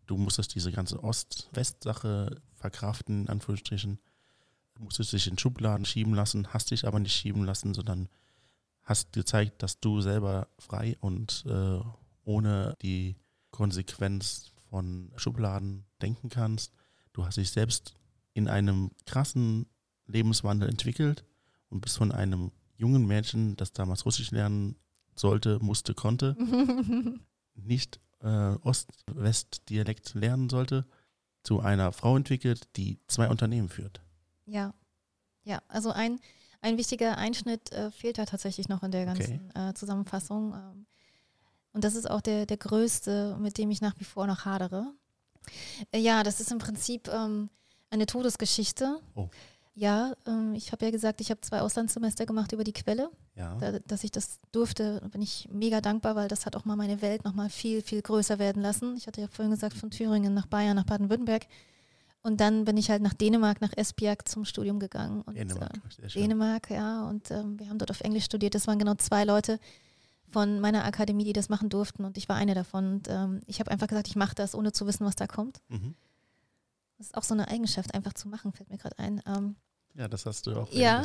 [0.09, 3.99] Du musstest diese ganze Ost-West-Sache verkraften, in Anführungsstrichen.
[4.73, 8.09] Du musstest dich in Schubladen schieben lassen, hast dich aber nicht schieben lassen, sondern
[8.81, 11.79] hast gezeigt, dass du selber frei und äh,
[12.23, 13.17] ohne die
[13.51, 16.73] Konsequenz von Schubladen denken kannst.
[17.13, 17.93] Du hast dich selbst
[18.33, 19.67] in einem krassen
[20.07, 21.23] Lebenswandel entwickelt
[21.69, 24.75] und bist von einem jungen Mädchen, das damals Russisch lernen
[25.15, 26.35] sollte, musste, konnte,
[27.53, 30.85] nicht äh, Ost-West-Dialekt lernen sollte,
[31.43, 34.01] zu einer Frau entwickelt, die zwei Unternehmen führt.
[34.45, 34.73] Ja,
[35.43, 36.19] ja, also ein,
[36.61, 39.17] ein wichtiger Einschnitt äh, fehlt da tatsächlich noch in der Okay.
[39.17, 40.53] ganzen äh, Zusammenfassung.
[40.53, 40.85] Ähm,
[41.71, 44.93] und das ist auch der, der größte, mit dem ich nach wie vor noch hadere.
[45.91, 47.49] Äh, ja, das ist im Prinzip ähm,
[47.89, 48.99] eine Todesgeschichte.
[49.15, 49.29] Oh.
[49.79, 53.09] Ja, ähm, ich habe ja gesagt, ich habe zwei Auslandssemester gemacht über die Quelle.
[53.35, 56.75] Ja, Da, dass ich das durfte, bin ich mega dankbar, weil das hat auch mal
[56.75, 58.97] meine Welt noch mal viel, viel größer werden lassen.
[58.97, 61.47] Ich hatte ja vorhin gesagt, von Thüringen nach Bayern, nach Baden-Württemberg.
[62.21, 65.21] Und dann bin ich halt nach Dänemark, nach Esbjerg zum Studium gegangen.
[65.21, 65.79] Und, Dänemark.
[66.01, 66.07] Äh.
[66.09, 67.07] Dänemark, ja.
[67.07, 68.55] Und ähm, wir haben dort auf Englisch studiert.
[68.55, 69.61] Das waren genau zwei Leute
[70.29, 72.03] von meiner Akademie, die das machen durften.
[72.03, 72.95] Und ich war eine davon.
[72.95, 75.61] Und ähm, ich habe einfach gesagt, ich mache das, ohne zu wissen, was da kommt.
[75.69, 75.95] Mhm.
[76.97, 79.21] Das ist auch so eine Eigenschaft, einfach zu machen, fällt mir gerade ein.
[79.25, 79.55] Ähm,
[79.99, 80.71] Ja, das hast du auch.
[80.71, 81.03] Ja.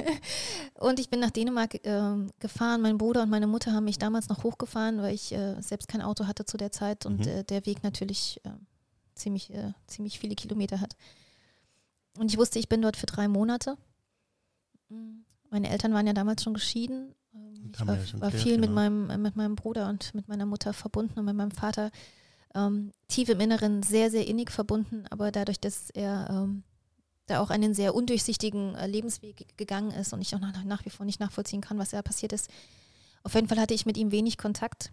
[0.78, 2.80] und ich bin nach Dänemark ähm, gefahren.
[2.80, 6.00] Mein Bruder und meine Mutter haben mich damals noch hochgefahren, weil ich äh, selbst kein
[6.00, 7.28] Auto hatte zu der Zeit und Mhm.
[7.28, 8.50] äh, der Weg natürlich äh,
[9.16, 10.94] ziemlich, äh, ziemlich viele Kilometer hat.
[12.18, 13.76] Und ich wusste, ich bin dort für drei Monate.
[14.90, 17.14] Mm, Meine Eltern waren ja damals schon geschieden.
[17.34, 18.74] Ähm, Ich war, ja war viel mit, genau.
[18.74, 21.90] meinem, äh, mit meinem Bruder und mit meiner Mutter verbunden und mit meinem Vater
[22.54, 25.04] ähm, tief im Inneren sehr, sehr innig verbunden.
[25.10, 26.62] Aber dadurch, dass er ähm,
[27.30, 30.90] da auch einen sehr undurchsichtigen äh, Lebensweg gegangen ist und ich auch nach, nach wie
[30.90, 32.50] vor nicht nachvollziehen kann, was da passiert ist.
[33.22, 34.90] Auf jeden Fall hatte ich mit ihm wenig Kontakt.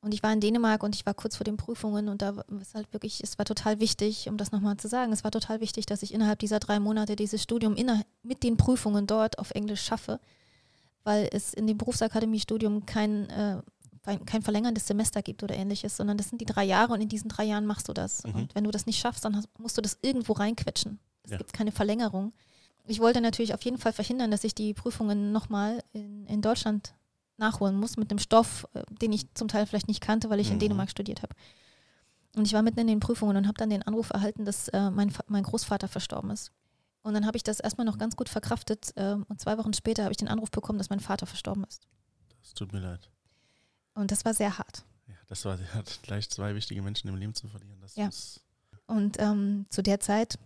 [0.00, 2.44] Und ich war in Dänemark und ich war kurz vor den Prüfungen und da war
[2.60, 5.60] es halt wirklich, es war total wichtig, um das nochmal zu sagen, es war total
[5.60, 9.50] wichtig, dass ich innerhalb dieser drei Monate dieses Studium inner, mit den Prüfungen dort auf
[9.50, 10.20] Englisch schaffe,
[11.02, 13.60] weil es in dem Berufsakademiestudium kein, äh,
[14.24, 17.28] kein verlängerndes Semester gibt oder ähnliches, sondern das sind die drei Jahre und in diesen
[17.28, 18.22] drei Jahren machst du das.
[18.22, 18.34] Mhm.
[18.34, 21.00] Und wenn du das nicht schaffst, dann hast, musst du das irgendwo reinquetschen.
[21.28, 21.38] Es Ja.
[21.38, 22.32] gibt keine Verlängerung.
[22.86, 26.94] Ich wollte natürlich auf jeden Fall verhindern, dass ich die Prüfungen nochmal in, in Deutschland
[27.36, 30.48] nachholen muss mit einem Stoff, äh, den ich zum Teil vielleicht nicht kannte, weil ich
[30.48, 30.60] in Mhm.
[30.60, 31.34] Dänemark studiert habe.
[32.34, 34.90] Und ich war mitten in den Prüfungen und habe dann den Anruf erhalten, dass äh,
[34.90, 36.50] mein, mein Großvater verstorben ist.
[37.02, 38.92] Und dann habe ich das erstmal noch ganz gut verkraftet.
[38.96, 41.86] ähm, und zwei Wochen später habe ich den Anruf bekommen, dass mein Vater verstorben ist.
[42.42, 43.10] Das tut mir leid.
[43.94, 44.84] Und das war sehr hart.
[45.06, 47.80] Ja, das war er hat gleich zwei wichtige Menschen im Leben zu verlieren.
[47.82, 48.08] Das Ja.
[48.86, 50.38] Und ähm, zu der Zeit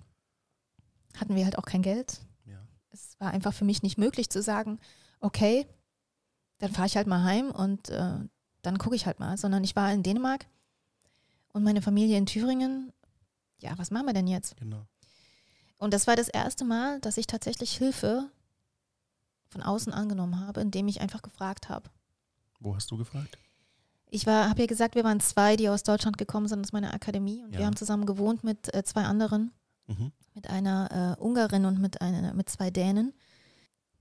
[1.17, 2.21] hatten wir halt auch kein Geld.
[2.47, 2.59] ja.
[2.91, 4.79] Es war einfach für mich nicht möglich zu sagen,
[5.21, 5.67] okay,
[6.59, 8.19] dann fahre ich halt mal heim und äh,
[8.63, 9.37] dann gucke ich halt mal.
[9.37, 10.47] Sondern ich war in Dänemark
[11.53, 12.93] und meine Familie in Thüringen.
[13.61, 14.57] Ja, was machen wir denn jetzt?
[14.57, 14.87] Genau.
[15.79, 18.31] Und das war das erste Mal, dass ich tatsächlich Hilfe
[19.49, 21.91] von außen angenommen habe, indem ich einfach gefragt habe.
[22.61, 23.37] Wo hast du gefragt?
[24.09, 27.43] Ich habe ja gesagt, wir waren zwei, die aus Deutschland gekommen sind aus meiner Akademie
[27.43, 27.59] und Ja.
[27.61, 29.53] wir haben zusammen gewohnt mit äh, zwei anderen,
[29.87, 30.13] Mhm.
[30.35, 33.13] mit einer äh, Ungarin und mit einer, mit zwei Dänen.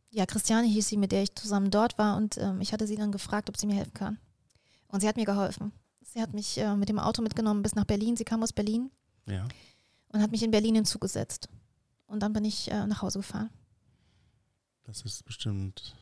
[0.09, 2.95] Ja, Christiane hieß sie, mit der ich zusammen dort war und ähm, ich hatte sie
[2.97, 4.19] dann gefragt, ob sie mir helfen kann.
[4.89, 5.71] Und sie hat mir geholfen.
[6.01, 8.17] Sie hat mich äh, mit dem Auto mitgenommen bis nach Berlin.
[8.17, 8.91] Sie kam aus Berlin
[9.27, 9.47] Ja.
[10.09, 11.47] und hat mich in Berlin hinzugesetzt.
[12.07, 13.49] Und dann bin ich äh, nach Hause gefahren.
[14.83, 15.95] Das ist bestimmt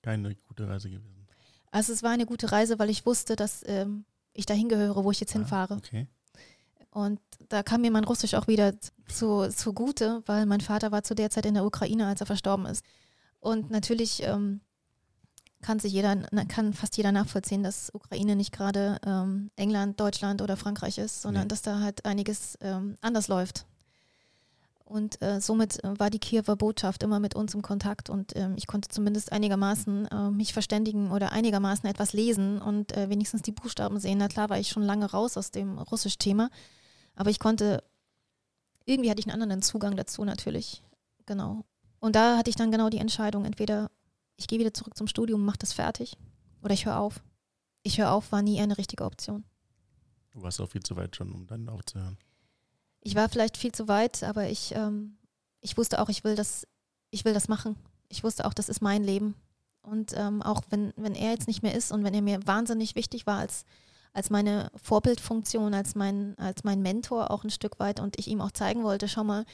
[0.00, 1.26] keine gute Reise gewesen.
[1.70, 5.10] Also es war eine gute Reise, weil ich wusste, dass ähm, ich dahin gehöre, wo
[5.10, 5.74] ich jetzt Ah, hinfahre.
[5.74, 6.06] Okay.
[6.92, 8.74] Und da kam mir mein Russisch auch wieder
[9.08, 12.66] zu, zugute, weil mein Vater war zu der Zeit in der Ukraine, als er verstorben
[12.66, 12.84] ist.
[13.40, 14.60] Und natürlich ähm,
[15.62, 16.16] kann sich jeder,
[16.48, 21.44] kann fast jeder nachvollziehen, dass Ukraine nicht gerade ähm, England, Deutschland oder Frankreich ist, sondern
[21.44, 21.48] Nee.
[21.48, 23.64] dass da halt einiges ähm, anders läuft.
[24.84, 28.54] Und äh, somit äh, war die Kiewer Botschaft immer mit uns im Kontakt und ähm,
[28.58, 33.52] ich konnte zumindest einigermaßen äh, mich verständigen oder einigermaßen etwas lesen und äh, wenigstens die
[33.52, 34.18] Buchstaben sehen.
[34.18, 36.50] Na klar war ich schon lange raus aus dem Russisch-Thema,
[37.14, 37.82] aber ich konnte,
[38.84, 40.82] irgendwie hatte ich einen anderen Zugang dazu natürlich.
[41.26, 41.64] Genau.
[42.00, 43.90] Und da hatte ich dann genau die Entscheidung, entweder
[44.36, 46.16] ich gehe wieder zurück zum Studium, mache das fertig
[46.62, 47.22] oder ich höre auf.
[47.82, 49.44] Ich höre auf war nie eine richtige Option.
[50.30, 52.16] Du warst auch viel zu weit schon, um dann aufzuhören.
[53.00, 55.18] Ich war vielleicht viel zu weit, aber ich, ähm,
[55.60, 56.66] ich wusste auch, ich will das,
[57.10, 57.76] ich will das machen.
[58.08, 59.34] Ich wusste auch, das ist mein Leben.
[59.82, 62.94] Und ähm, auch wenn, wenn er jetzt nicht mehr ist und wenn er mir wahnsinnig
[62.94, 63.64] wichtig war als,
[64.12, 68.40] als meine Vorbildfunktion, als mein, als mein Mentor auch ein Stück weit und ich ihm
[68.40, 69.44] auch zeigen wollte, schau mal,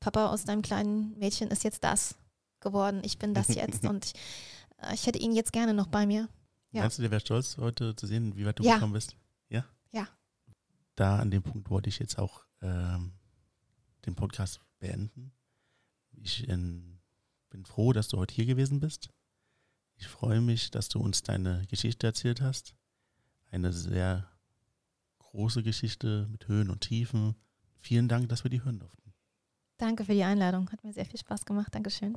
[0.00, 2.16] Papa aus deinem kleinen Mädchen ist jetzt das
[2.60, 3.00] geworden.
[3.04, 4.14] Ich bin das jetzt und ich,
[4.78, 6.28] äh, ich hätte ihn jetzt gerne noch bei mir.
[6.72, 6.82] Ja.
[6.82, 8.74] Meinst du, der wäre stolz, heute zu sehen, wie weit du Ja.
[8.74, 9.16] gekommen bist?
[9.48, 9.64] Ja?
[9.90, 10.06] Ja.
[10.96, 13.12] Da an dem Punkt wollte ich jetzt auch ähm,
[14.04, 15.32] den Podcast beenden.
[16.12, 17.00] Ich ähm,
[17.50, 19.10] bin froh, dass du heute hier gewesen bist.
[19.96, 22.74] Ich freue mich, dass du uns deine Geschichte erzählt hast.
[23.50, 24.28] Eine sehr
[25.18, 27.34] große Geschichte mit Höhen und Tiefen.
[27.80, 29.12] Vielen Dank, dass wir die hören durften.
[29.78, 30.70] Danke für die Einladung.
[30.70, 31.74] Hat mir sehr viel Spaß gemacht.
[31.74, 32.14] Dankeschön.